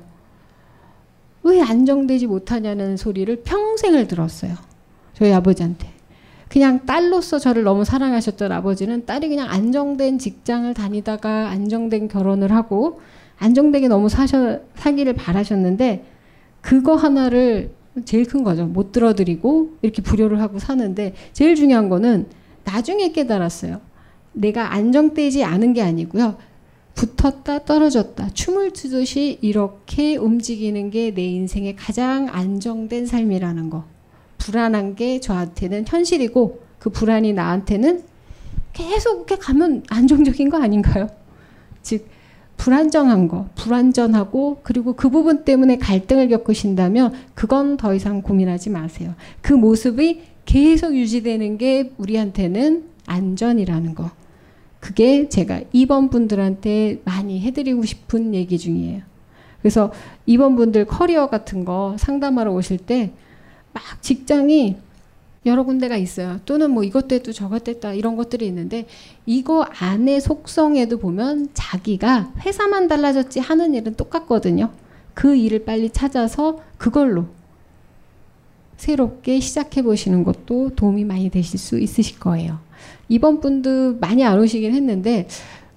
[1.42, 4.56] 왜 안정되지 못하냐는 소리를 평생을 들었어요.
[5.14, 5.90] 저희 아버지한테.
[6.50, 13.00] 그냥 딸로서 저를 너무 사랑하셨던 아버지는 딸이 그냥 안정된 직장을 다니다가 안정된 결혼을 하고
[13.38, 16.04] 안정되게 너무 사셔, 사기를 바라셨는데
[16.60, 18.66] 그거 하나를 제일 큰 거죠.
[18.66, 22.26] 못 들어드리고 이렇게 불효를 하고 사는데 제일 중요한 거는
[22.64, 23.80] 나중에 깨달았어요.
[24.32, 26.36] 내가 안정되지 않은 게 아니고요.
[26.94, 33.84] 붙었다 떨어졌다 춤을 추듯이 이렇게 움직이는 게 내 인생의 가장 안정된 삶이라는 거.
[34.38, 38.02] 불안한 게 저한테는 현실이고 그 불안이 나한테는
[38.72, 41.08] 계속 이렇게 가면 안정적인 거 아닌가요?
[41.82, 42.06] 즉
[42.60, 49.14] 불안정한 거, 불안전하고 그리고 그 부분 때문에 갈등을 겪으신다면 그건 더 이상 고민하지 마세요.
[49.40, 54.10] 그 모습이 계속 유지되는 게 우리한테는 안전이라는 거.
[54.78, 59.02] 그게 제가 2번 분들한테 많이 해드리고 싶은 얘기 중이에요.
[59.62, 59.90] 그래서
[60.28, 63.12] 2번 분들 커리어 같은 거 상담하러 오실 때
[63.72, 64.76] 막 직장이
[65.46, 66.38] 여러 군데가 있어요.
[66.44, 68.86] 또는 뭐 이것 됐도 저것 됐다 이런 것들이 있는데
[69.24, 74.70] 이거 안에 속성에도 보면 자기가 회사만 달라졌지 하는 일은 똑같거든요.
[75.14, 77.26] 그 일을 빨리 찾아서 그걸로
[78.76, 82.58] 새롭게 시작해 보시는 것도 도움이 많이 되실 수 있으실 거예요.
[83.08, 85.26] 이번 분도 많이 안 오시긴 했는데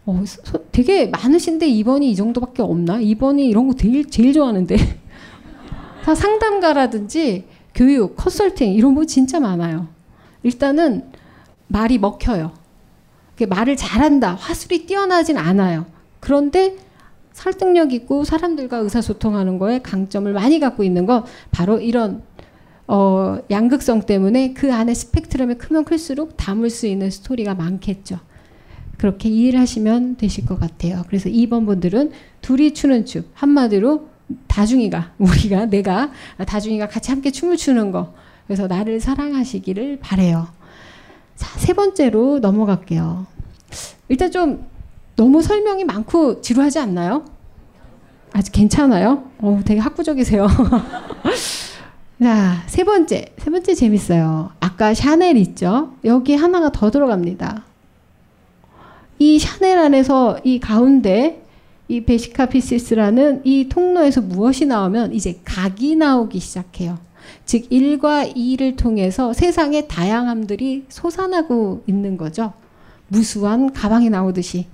[0.06, 3.00] 어, 소, 되게 많으신데 2번이 이 정도밖에 없나?
[3.00, 4.76] 2번이 이런 거 제일, 제일 좋아하는데
[6.04, 9.88] 다 상담가라든지 교육, 컨설팅 이런 거 진짜 많아요.
[10.44, 11.10] 일단은
[11.68, 12.54] 말이 먹혀요.
[13.48, 15.86] 말을 잘한다, 화술이 뛰어나진 않아요.
[16.20, 16.78] 그런데
[17.34, 22.22] 설득력 있고 사람들과 의사소통하는 거에 강점을 많이 갖고 있는 거 바로 이런
[22.88, 28.20] 어, 양극성 때문에 그 안에 스펙트럼이 크면 클수록 담을 수 있는 스토리가 많겠죠.
[28.98, 31.04] 그렇게 이해를 하시면 되실 것 같아요.
[31.08, 32.12] 그래서 2번 분들은
[32.42, 34.10] 둘이 추는 춤 한마디로
[34.48, 36.12] 다중이가 우리가 내가
[36.46, 38.14] 다중이가 같이 함께 춤을 추는 거
[38.48, 40.48] 그래서 나를 사랑하시기를 바래요.
[41.36, 43.26] 자, 세 번째로 넘어갈게요.
[44.10, 44.66] 일단 좀
[45.16, 47.26] 너무 설명이 많고 지루하지 않나요?
[48.32, 49.26] 아직 괜찮아요?
[49.40, 50.48] 어, 되게 학구적이세요.
[52.22, 53.34] 자, 세 번째.
[53.38, 54.52] 세 번째 재밌어요.
[54.60, 55.94] 아까 샤넬 있죠?
[56.04, 57.64] 여기 하나가 더 들어갑니다.
[59.20, 61.43] 이 샤넬 안에서 이 가운데
[61.88, 66.98] 이 Vesica Piscis라는 이 통로에서 무엇이 나오면 이제 각이 나오기 시작해요.
[67.46, 72.54] 즉 1과 2를 통해서 세상의 다양함들이 솟아나고 있는 거죠.
[73.08, 74.68] 무수한 가방이 나오듯이.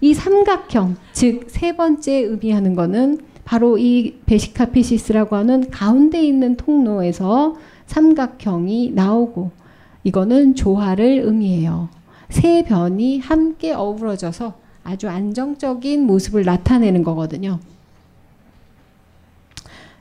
[0.00, 7.56] 이 삼각형, 즉 세 번째 의미하는 거는 바로 이 Vesica Piscis라고 하는 가운데 있는 통로에서
[7.86, 9.50] 삼각형이 나오고
[10.04, 11.88] 이거는 조화를 의미해요.
[12.28, 14.54] 세 변이 함께 어우러져서
[14.84, 17.60] 아주 안정적인 모습을 나타내는 거거든요.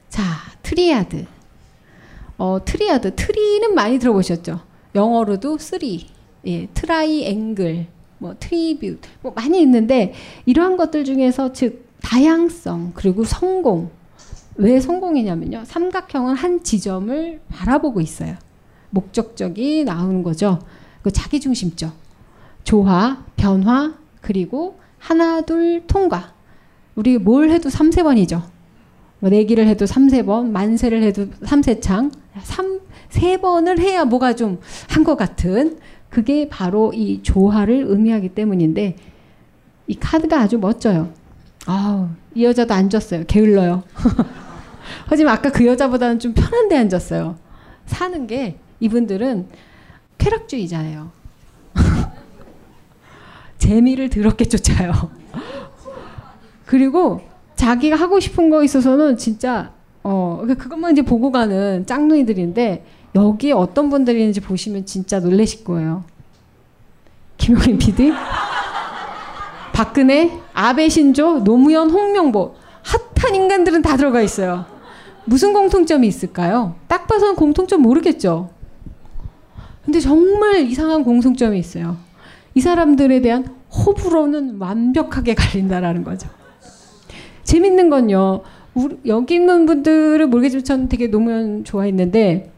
[0.09, 0.23] 자,
[0.63, 1.25] triad.
[2.37, 3.15] 어, triad.
[3.15, 4.61] tri는 많이 들어보셨죠?
[4.95, 6.07] 영어로도 three.
[6.47, 10.13] 예, 트라이 앵글, 뭐 tribute, 뭐 많이 있는데
[10.45, 13.91] 이러한 것들 중에서 즉 다양성 그리고 성공
[14.55, 18.35] 왜 성공이냐면요 삼각형은 한 지점을 바라보고 있어요
[18.89, 20.59] 목적적이 나오는 거죠
[21.01, 21.93] 그 자기중심적
[22.63, 26.33] 조화 변화 그리고 하나 둘 통과.
[26.95, 28.43] 우리 뭘 해도 3, 세 번이죠.
[29.19, 32.11] 뭐 내기를 해도 3, 세 번, 만세를 해도 3, 세 창.
[32.41, 34.59] 3, 세 번을 해야 뭐가 좀
[34.89, 38.95] 한 것 같은 그게 바로 이 조화를 의미하기 때문인데
[39.87, 41.11] 이 카드가 아주 멋져요.
[41.65, 43.25] 아우, 이 여자도 앉았어요.
[43.27, 43.83] 게을러요.
[45.07, 47.35] 하지만 아까 그 여자보다는 좀 편한 데 앉았어요.
[47.85, 49.47] 사는 게 이분들은
[50.17, 51.11] 쾌락주의자예요.
[53.59, 54.91] 재미를 더럽게 쫓아요.
[56.65, 57.21] 그리고
[57.55, 62.85] 자기가 하고 싶은 거 있어서는 진짜 어 그러니까 그것만 이제 보고 가는 짱누이들인데
[63.15, 66.03] 여기 어떤 분들이 있는지 보시면 진짜 놀라실 거예요.
[67.37, 68.11] 김용민 PD,
[69.73, 74.65] 박근혜, 아베 신조, 노무현, 홍명보 핫한 인간들은 다 들어가 있어요.
[75.25, 76.75] 무슨 공통점이 있을까요?
[76.87, 78.49] 딱 봐서는 공통점 모르겠죠.
[79.85, 81.97] 근데 정말 이상한 공통점이 있어요.
[82.55, 86.29] 이 사람들에 대한 호불호는 완벽하게 갈린다라는 거죠.
[87.43, 88.41] 재밌는 건요.
[88.73, 92.51] 우리, 여기 있는 분들은 모르겠지만 저는 되게 노무현 좋아했는데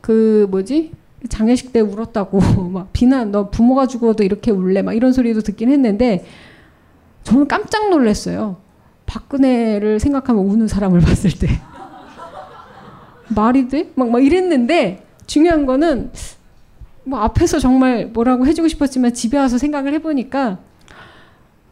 [0.00, 0.92] 그 뭐지
[1.28, 2.40] 장례식 때 울었다고
[2.70, 6.24] 막 비난 너 부모가 죽어도 이렇게 울래 막 이런 소리도 듣긴 했는데
[7.24, 8.56] 저는 깜짝 놀랐어요.
[9.06, 11.48] 박근혜를 생각하면 우는 사람을 봤을 때
[13.34, 13.90] 말이 돼?
[13.94, 16.10] 막, 막 이랬는데 중요한 거는
[17.10, 20.58] 뭐 앞에서 정말 뭐라고 해주고 싶었지만 집에 와서 생각을 해보니까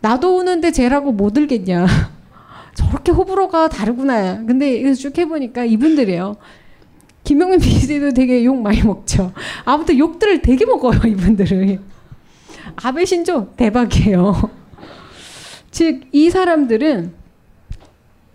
[0.01, 1.86] 나도 우는데 쟤라고 못 울겠냐.
[2.74, 4.45] 저렇게 호불호가 다르구나.
[4.45, 6.36] 근데 쭉 해보니까 이분들이에요.
[7.22, 9.32] 김영민 PD도 되게 욕 많이 먹죠.
[9.64, 11.80] 아무튼 욕들을 되게 먹어요, 이분들은.
[12.82, 14.51] 아베 신조 대박이에요.
[15.70, 17.12] 즉, 이 사람들은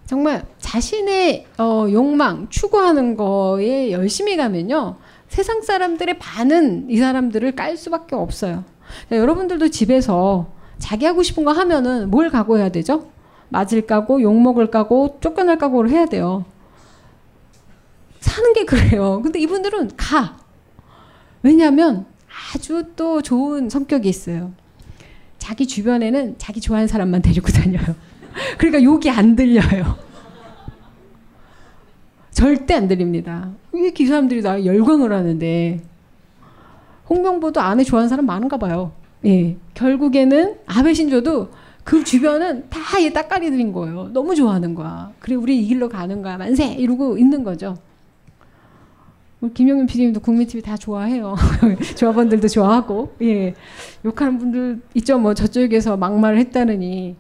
[0.06, 4.98] 정말 자신의 어, 욕망, 추구하는 거에 열심히 가면요.
[5.34, 8.64] 세상 사람들의 반은 이 사람들을 깔 수밖에 없어요.
[9.10, 13.10] 여러분들도 집에서 자기 하고 싶은 거 하면은 뭘 각오해야 되죠?
[13.50, 16.46] 맞을 까고, 욕먹을 까고, 쫓겨날 각오를 해야 돼요.
[18.20, 19.22] 사는 게 그래요.
[19.24, 20.38] 근데 이분들은 가.
[21.42, 22.06] 왜냐하면
[22.54, 24.52] 아주 또 좋은 성격이 있어요.
[25.40, 27.84] 자기 주변에는 자기 좋아하는 사람만 데리고 다녀요.
[28.60, 29.98] 그러니까 욕이 안 들려요.
[32.34, 33.52] 절대 안 들립니다.
[33.72, 35.82] 왜그 사람들이 나 열광을 하는데
[37.10, 38.92] 홍명보도 아내 좋아하는 사람 많은가 봐요.
[39.26, 39.56] 예.
[39.74, 41.50] 결국에는 아베 신조도
[41.84, 44.10] 그 주변은 다 얘 따까리들인 거예요.
[44.14, 45.12] 너무 좋아하는 거야.
[45.20, 46.38] 그래 우리 이 길로 가는 거야.
[46.38, 47.76] 만세 이러고 있는 거죠.
[49.54, 51.36] 김영민 PD님도 국민TV 다 좋아해요.
[51.98, 53.54] 조합원들도 좋아하고 예
[54.06, 55.20] 욕하는 분들 있죠.
[55.20, 57.16] 뭐 저쪽에서 막말을 했다느니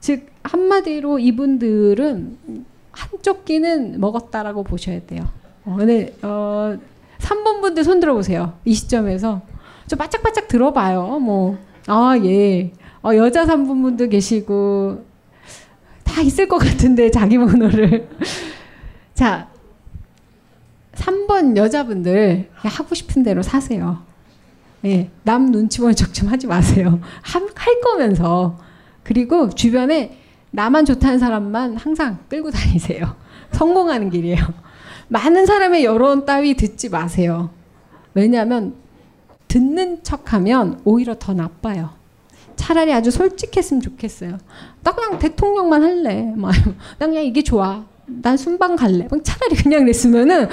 [0.00, 2.66] 즉 한마디로 이분들은
[3.00, 5.28] 한쪽 끼는 먹었다라고 보셔야 돼요.
[5.64, 6.78] 어, 근데 어,
[7.18, 8.54] 3번 분들 손 들어보세요.
[8.64, 9.42] 이 시점에서
[9.88, 11.18] 좀 바짝바짝 들어봐요.
[11.18, 12.72] 뭐 아 예.
[13.02, 15.04] 어, 여자 3분 분도 계시고
[16.04, 18.08] 다 있을 것 같은데 자기 번호를
[19.14, 19.48] 자
[20.94, 24.02] 3번 여자분들 하고 싶은 대로 사세요.
[24.84, 27.00] 예, 남 눈치 보는 척 좀 하지 마세요.
[27.22, 28.58] 할 거면서
[29.02, 30.18] 그리고 주변에
[30.50, 33.16] 나만 좋다는 사람만 항상 끌고 다니세요.
[33.52, 34.38] 성공하는 길이에요.
[35.08, 37.50] 많은 사람의 여론 따위 듣지 마세요.
[38.14, 38.74] 왜냐하면
[39.48, 41.90] 듣는 척하면 오히려 더 나빠요.
[42.56, 44.38] 차라리 아주 솔직했으면 좋겠어요.
[44.82, 46.32] 나 그냥 대통령만 할래.
[46.36, 46.52] 막,
[46.98, 47.84] 나 그냥 이게 좋아.
[48.06, 49.08] 난 순방 갈래.
[49.22, 50.48] 차라리 그냥 그랬으면은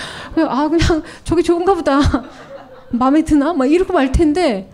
[0.48, 2.00] 아 그냥 저게 좋은가 보다.
[2.92, 3.54] 마음에 드나?
[3.54, 4.70] 막 이러고 말 텐데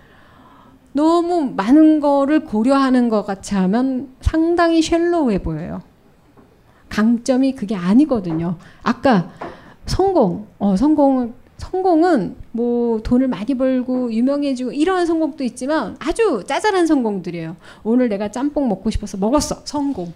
[0.93, 5.81] 너무 많은 거를 고려하는 것 같이 하면 상당히 쉘로우해 보여요.
[6.89, 8.57] 강점이 그게 아니거든요.
[8.83, 9.31] 아까
[9.87, 17.55] 성공, 어, 성공, 성공은 뭐 돈을 많이 벌고 유명해지고 이러한 성공도 있지만 아주 짜잘한 성공들이에요.
[17.83, 19.61] 오늘 내가 짬뽕 먹고 싶어서 먹었어.
[19.63, 20.13] 성공.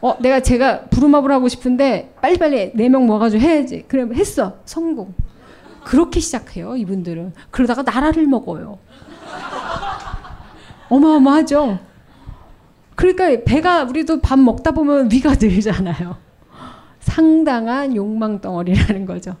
[0.00, 3.84] 어, 내가 제가 부루마블 하고 싶은데 빨리빨리 네 명 모아가지고 해야지.
[3.88, 4.58] 그래 했어.
[4.64, 5.14] 성공.
[5.82, 7.34] 그렇게 시작해요, 이분들은.
[7.50, 8.78] 그러다가 나라를 먹어요.
[10.88, 11.78] 어마어마하죠?
[12.94, 16.16] 그러니까 배가 우리도 밥 먹다 보면 위가 늘잖아요.
[17.00, 19.36] 상당한 욕망 덩어리라는 거죠.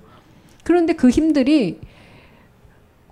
[0.64, 1.80] 그런데 그 힘들이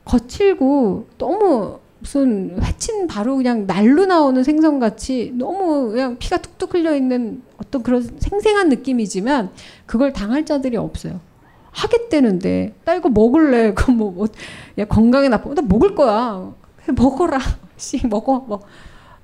[0.04, 7.42] 거칠고 너무 무슨 회친 바로 그냥 날로 나오는 생선같이 너무 그냥 피가 툭툭 흘려 있는
[7.58, 9.50] 어떤 그런 생생한 느낌이지만
[9.86, 11.20] 그걸 당할 자들이 없어요.
[11.70, 13.72] 하겠다는데 나 이거 먹을래.
[13.74, 14.26] 그럼 뭐,
[14.88, 15.54] 건강에 나빠.
[15.54, 16.52] 나 먹을 거야.
[16.96, 17.38] 먹어라.
[17.76, 18.44] 씨 먹어.
[18.46, 18.60] 뭐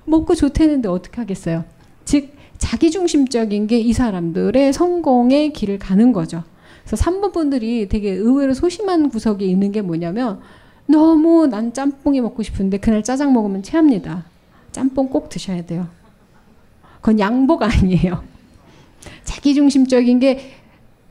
[0.05, 1.65] 먹고 좋대는데 어떻게 하겠어요?
[2.05, 6.43] 즉 자기중심적인 게 이 사람들의 성공의 길을 가는 거죠.
[6.85, 10.39] 그래서 3번 분들이 되게 의외로 소심한 구석이 있는 게 뭐냐면
[10.87, 14.25] 너무 난 짬뽕이 먹고 싶은데 그날 짜장 먹으면 체합니다.
[14.71, 15.87] 짬뽕 꼭 드셔야 돼요.
[16.95, 18.23] 그건 양복 아니에요.
[19.23, 20.51] 자기중심적인 게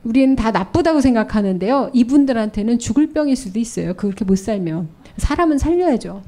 [0.03, 1.91] 우리는 다 나쁘다고 생각하는데요.
[1.93, 3.93] 이분들한테는 죽을 병일 수도 있어요.
[3.95, 4.89] 그렇게 못 살면.
[5.17, 6.21] 사람은 살려야죠.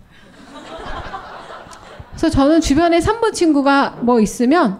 [2.22, 4.80] 그래서 저는 주변에 3번 친구가 뭐 있으면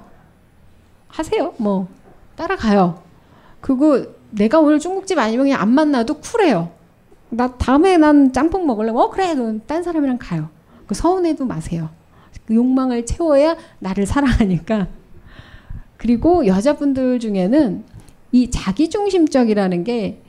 [1.08, 1.56] 하세요.
[1.58, 1.88] 뭐
[2.36, 3.02] 따라가요.
[3.62, 6.70] 그리고 내가 오늘 중국집 아니면 그냥 안 만나도 쿨해요.
[7.30, 8.92] 나 다음에 난 짬뽕 먹을래.
[8.92, 9.34] 어 그래.
[9.34, 10.50] 그럼 딴 사람이랑 가요.
[10.86, 11.90] 그 서운해도 마세요.
[12.46, 14.88] 그 욕망을 채워야 나를 사랑하니까.
[15.98, 17.84] 그리고 여자분들 중에는
[18.34, 20.22] 이 자기중심적이라는 게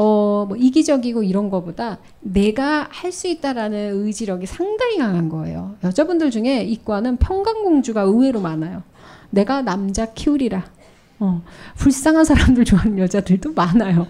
[0.00, 5.74] 어, 뭐 이기적이고 이런 거보다 내가 할 수 있다라는 의지력이 상당히 강한 거예요.
[5.82, 8.84] 여자분들 중에 이과는 평강공주가 의외로 많아요.
[9.30, 10.64] 내가 남자 키우리라.
[11.18, 11.42] 어,
[11.78, 14.06] 불쌍한 사람들 좋아하는 여자들도 많아요.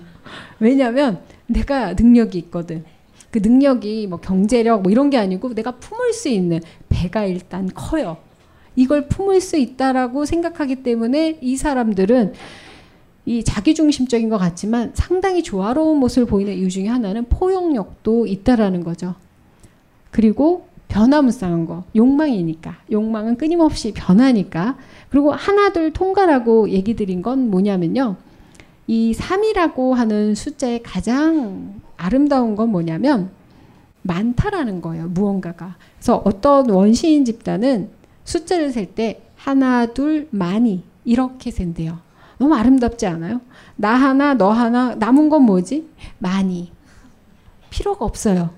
[0.61, 2.85] 왜냐하면 내가 능력이 있거든.
[3.31, 6.61] 그 능력이 뭐 경제력 뭐 이런 게 아니고 내가 품을 수 있는
[6.91, 8.19] 배가 일단 커요.
[8.77, 12.35] 이걸 품을 수 있다라고 생각하기 때문에 이 사람들은
[13.27, 19.15] 이 자기중심적인 것 같지만 상당히 조화로운 모습을 보이는 이유 중에 하나는 포용력도 있다라는 거죠.
[20.11, 22.79] 그리고 변화무쌍한 거, 욕망이니까.
[22.91, 24.79] 욕망은 끊임없이 변하니까.
[25.11, 28.17] 그리고 하나둘 통과라고 얘기 드린 건 뭐냐면요.
[28.87, 33.31] 이 3이라고 하는 숫자의 가장 아름다운 건 뭐냐면
[34.01, 35.09] 많다라는 거예요.
[35.09, 35.77] 무언가가.
[35.99, 37.91] 그래서 어떤 원시인 집단은
[38.25, 41.99] 숫자를 셀 때 하나, 둘, 많이 이렇게 센대요.
[42.39, 43.41] 너무 아름답지 않아요?
[43.77, 45.89] 나 하나, 너 하나, 남은 건 뭐지?
[46.19, 46.73] 많이.
[47.71, 48.51] 필요가 없어요.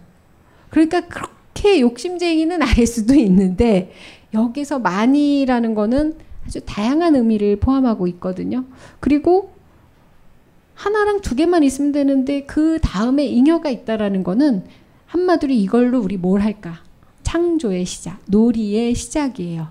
[0.69, 3.93] 그러니까 그렇게 욕심쟁이는 아닐 수도 있는데
[4.32, 6.16] 여기서 많이라는 거는
[6.47, 8.65] 아주 다양한 의미를 포함하고 있거든요.
[9.01, 9.52] 그리고
[10.74, 14.65] 하나랑 두 개만 있으면 되는데 그 다음에 잉여가 있다라는 거는
[15.07, 16.82] 한마디로 이걸로 우리 뭘 할까?
[17.23, 19.69] 창조의 시작, 놀이의 시작이에요.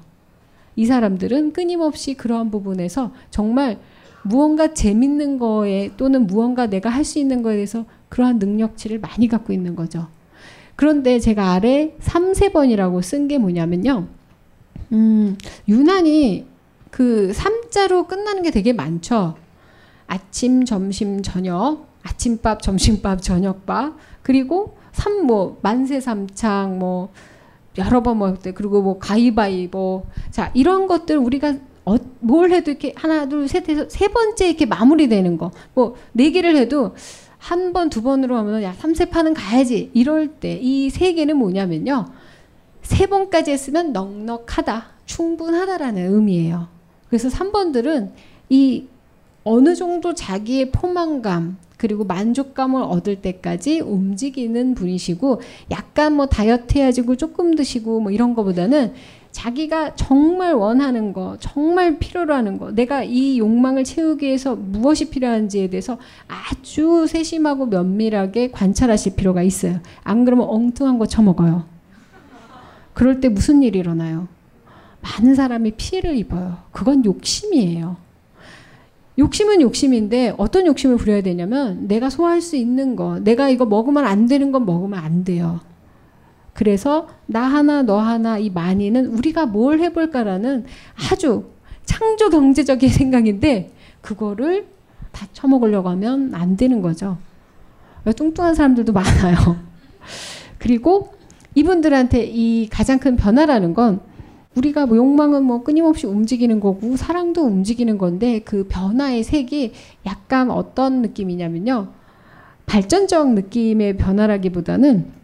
[0.75, 3.79] 이 사람들은 끊임없이 그러한 부분에서 정말
[4.23, 9.53] 무언가 재밌는 거에 또는 무언가 내가 할 수 있는 거에 대해서 그러한 능력치를 많이 갖고
[9.53, 10.07] 있는 거죠.
[10.75, 14.07] 그런데 제가 아래 3, 세번이라고 쓴 게 뭐냐면요.
[14.93, 15.37] 음,
[15.67, 16.45] 유난히
[16.91, 19.35] 그 3자로 끝나는 게 되게 많죠.
[20.07, 27.11] 아침, 점심, 저녁, 아침밥, 점심밥, 저녁밥, 그리고 3, 뭐, 만세 삼창, 뭐,
[27.77, 30.05] 여러 번 먹을 때, 그리고 뭐, 가위바위보.
[30.31, 31.55] 자, 이런 것들 우리가
[31.89, 35.51] 어, 뭘 해도 이렇게 하나, 둘, 셋 해서 세 번째 이렇게 마무리되는 거.
[35.73, 36.93] 뭐, 네 개를 해도
[37.37, 39.89] 한 번, 두 번으로 하면 야, 3세 파는 가야지.
[39.93, 42.05] 이럴 때 이 세 개는 뭐냐면요.
[42.81, 44.87] 세 번까지 했으면 넉넉하다.
[45.05, 46.67] 충분하다라는 의미예요.
[47.07, 48.11] 그래서 3번들은
[48.49, 48.85] 이
[49.43, 55.41] 어느 정도 자기의 포만감, 그리고 만족감을 얻을 때까지 움직이는 분이시고
[55.71, 58.93] 약간 뭐 다이어트 해야지고 조금 드시고 뭐 이런 거보다는
[59.31, 65.69] 자기가 정말 원하는 거, 정말 필요로 하는 거, 내가 이 욕망을 채우기 위해서 무엇이 필요한지에
[65.69, 65.97] 대해서
[66.27, 69.79] 아주 세심하고 면밀하게 관찰하실 필요가 있어요.
[70.03, 71.65] 안 그러면 엉뚱한 거 처먹어요.
[72.93, 74.27] 그럴 때 무슨 일이 일어나요?
[75.01, 76.57] 많은 사람이 피해를 입어요.
[76.71, 77.97] 그건 욕심이에요.
[79.17, 84.27] 욕심은 욕심인데 어떤 욕심을 부려야 되냐면 내가 소화할 수 있는 거, 내가 이거 먹으면 안
[84.27, 85.59] 되는 건 먹으면 안 돼요.
[86.59, 90.65] 그래서 나 하나 너 하나 이 많이는 우리가 뭘 해볼까라는
[91.09, 91.45] 아주
[91.85, 93.71] 창조 경제적인 생각인데
[94.01, 94.67] 그거를
[95.13, 97.17] 다 처먹으려고 하면 안 되는 거죠.
[98.13, 99.55] 뚱뚱한 사람들도 많아요.
[100.59, 101.13] 그리고
[101.55, 104.01] 이분들한테 이 가장 큰 변화라는 건
[104.53, 109.71] 우리가 뭐 욕망은 뭐 끊임없이 움직이는 거고 사랑도 움직이는 건데 그 변화의 색이
[110.05, 111.87] 약간 어떤 느낌이냐면요.
[112.65, 115.18] 발전적 느낌의 변화라기보다는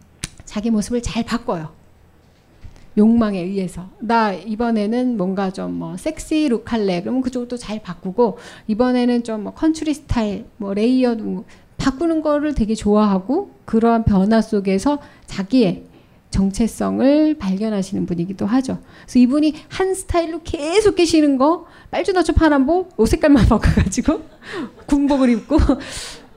[0.46, 1.68] 자기 모습을 잘 바꿔요.
[2.96, 3.90] 욕망에 의해서.
[3.98, 7.02] 나 이번에는 뭔가 좀 뭐 sexy look 할래.
[7.02, 11.44] 그러면 그쪽도 잘 바꾸고 이번에는 좀 뭐 country 스타일, 뭐 layered 뭐
[11.76, 15.84] 바꾸는 거를 되게 좋아하고 그러한 변화 속에서 자기의
[16.30, 18.78] 정체성을 발견하시는 분이기도 하죠.
[19.04, 24.20] 그래서 이분이 한 스타일로 계속 계시는 거 빨주노초 파란복 옷 색깔만 바꿔가지고
[24.86, 25.56] 군복을 입고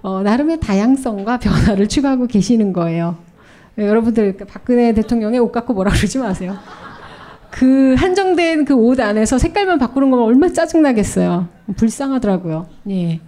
[0.01, 3.17] 어, 나름의 다양성과 변화를 추구하고 계시는 거예요.
[3.79, 6.57] 네, 여러분들 그 박근혜 대통령의 옷 갖고 뭐라 그러지 마세요.
[7.49, 11.47] 그 한정된 그 옷 안에서 색깔만 바꾸는 거면 얼마나 짜증나겠어요.
[11.77, 12.67] 불쌍하더라고요.
[12.89, 13.21] 예.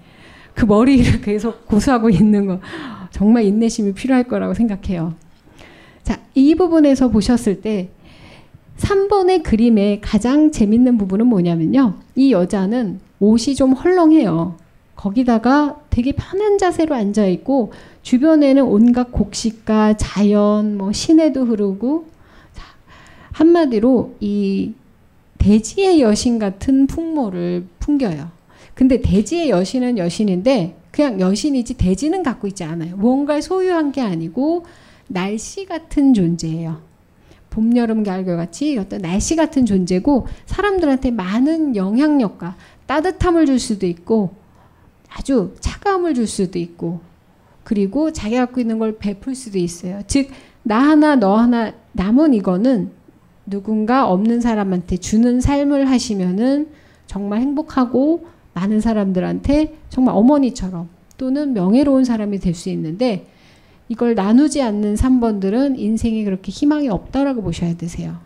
[0.53, 2.59] 그 머리를 계속 고수하고 있는 거
[3.11, 5.13] 정말 인내심이 필요할 거라고 생각해요.
[6.03, 7.87] 자, 이 부분에서 보셨을 때
[8.75, 11.93] 3번의 그림의 가장 재밌는 부분은 뭐냐면요.
[12.15, 14.57] 이 여자는 옷이 좀 헐렁해요.
[15.01, 17.71] 거기다가 되게 편한 자세로 앉아 있고
[18.03, 22.05] 주변에는 온갖 곡식과 자연, 뭐 시내도 흐르고
[22.53, 22.63] 자,
[23.31, 24.73] 한마디로 이
[25.39, 28.29] 대지의 여신 같은 풍모를 풍겨요.
[28.75, 32.95] 근데 대지의 여신은 여신인데 그냥 여신이지 대지는 갖고 있지 않아요.
[32.95, 34.65] 뭔가를 소유한 게 아니고
[35.07, 36.79] 날씨 같은 존재예요.
[37.49, 42.55] 봄, 여름, 가을, 같이 어떤 날씨 같은 존재고 사람들한테 많은 영향력과
[42.85, 44.40] 따뜻함을 줄 수도 있고
[45.13, 47.01] 아주 차가움을 줄 수도 있고
[47.63, 50.01] 그리고 자기가 갖고 있는 걸 베풀 수도 있어요.
[50.07, 50.29] 즉,
[50.63, 52.91] 나 하나, 너 하나 남은 이거는
[53.45, 56.69] 누군가 없는 사람한테 주는 삶을 하시면은
[57.07, 63.27] 정말 행복하고 많은 사람들한테 정말 어머니처럼 또는 명예로운 사람이 될 수 있는데
[63.89, 68.19] 이걸 나누지 않는 3번들은 인생에 그렇게 희망이 없다라고 보셔야 되세요.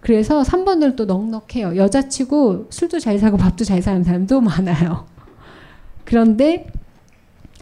[0.00, 1.76] 그래서 3번들은 또 넉넉해요.
[1.76, 5.06] 여자치고 술도 잘 사고 밥도 잘 사는 사람도 많아요.
[6.08, 6.66] 그런데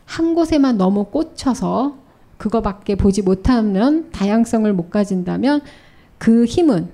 [0.04, 1.98] 한 곳에만 너무 꽂혀서
[2.36, 5.62] 그거밖에 보지 못하면 다양성을 못 가진다면
[6.18, 6.88] 그 힘은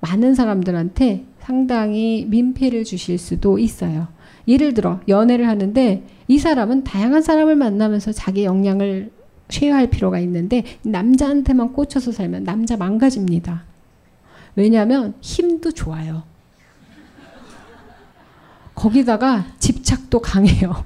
[0.00, 4.08] 많은 사람들한테 상당히 민폐를 주실 수도 있어요.
[4.46, 9.10] 예를 들어 연애를 하는데 이 사람은 다양한 사람을 만나면서 자기 역량을
[9.48, 13.62] 쉐어할 필요가 있는데 남자한테만 꽂혀서 살면 남자 망가집니다.
[14.56, 16.24] 왜냐하면 힘도 좋아요.
[18.78, 20.84] 거기다가 집 착도 강해요.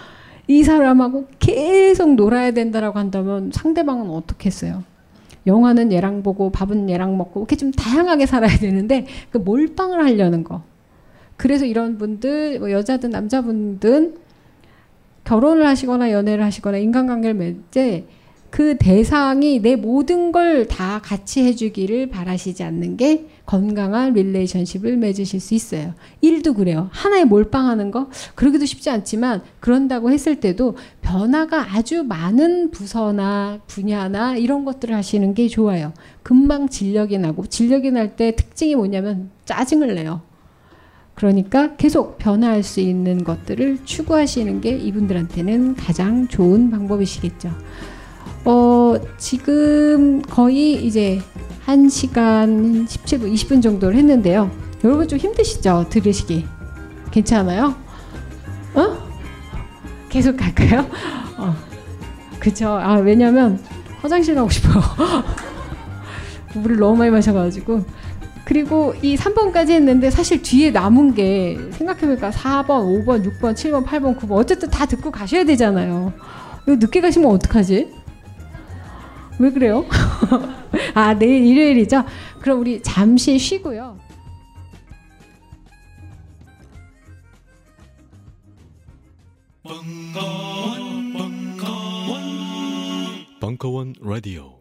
[0.48, 4.84] 이 사람하고 계속 놀아야 된다라고 한다면 상대방은 어떻겠어요?
[5.46, 10.62] 영화는 얘랑 보고 밥은 얘랑 먹고 이렇게 좀 다양하게 살아야 되는데 그 몰빵을 하려는 거.
[11.36, 14.16] 그래서 이런 분들 뭐 여자든 남자분든
[15.24, 18.06] 결혼을 하시거나 연애를 하시거나 인간관계를 맺을
[18.50, 25.54] 그 대상이 내 모든 걸 다 같이 해주기를 바라시지 않는 게 건강한 relationship을 맺으실 수
[25.54, 25.94] 있어요.
[26.20, 26.88] 일도 그래요.
[26.92, 34.64] 하나에 몰빵하는 거 그러기도 쉽지 않지만 그런다고 했을 때도 변화가 아주 많은 부서나 분야나 이런
[34.64, 35.92] 것들을 하시는 게 좋아요.
[36.22, 40.22] 금방 진력이 나고 진력이 날 때 특징이 뭐냐면 짜증을 내요.
[41.14, 47.50] 그러니까 계속 변화할 수 있는 것들을 추구하시는 게 이분들한테는 가장 좋은 방법이시겠죠.
[48.48, 51.20] 어, 지금 거의 이제
[51.66, 54.50] 1시간 17분, 20분 정도를 했는데요.
[54.84, 55.84] 여러분 좀 힘드시죠?
[55.90, 56.46] 들으시기.
[57.10, 57.74] 괜찮아요?
[58.72, 58.96] 어?
[60.08, 60.86] 계속 갈까요?
[61.36, 61.54] 어.
[62.40, 62.68] 그쵸.
[62.68, 63.62] 아, 왜냐면
[64.00, 64.82] 화장실 가고 싶어요.
[66.56, 67.84] 물을 너무 많이 마셔가지고.
[68.46, 74.30] 그리고 이 3번까지 했는데 사실 뒤에 남은 게 생각해보니까 4번, 5번, 6번, 7번, 8번, 9번
[74.36, 76.14] 어쨌든 다 듣고 가셔야 되잖아요.
[76.62, 78.07] 이거 늦게 가시면 어떡하지?
[79.38, 79.84] 왜 그래요?
[80.94, 82.04] 아, 내일 일요일이죠?
[82.40, 83.98] 그럼 우리 잠시 쉬고요.
[89.62, 92.20] 벙커원, 벙커원,
[93.40, 94.57] 벙커원 라디오.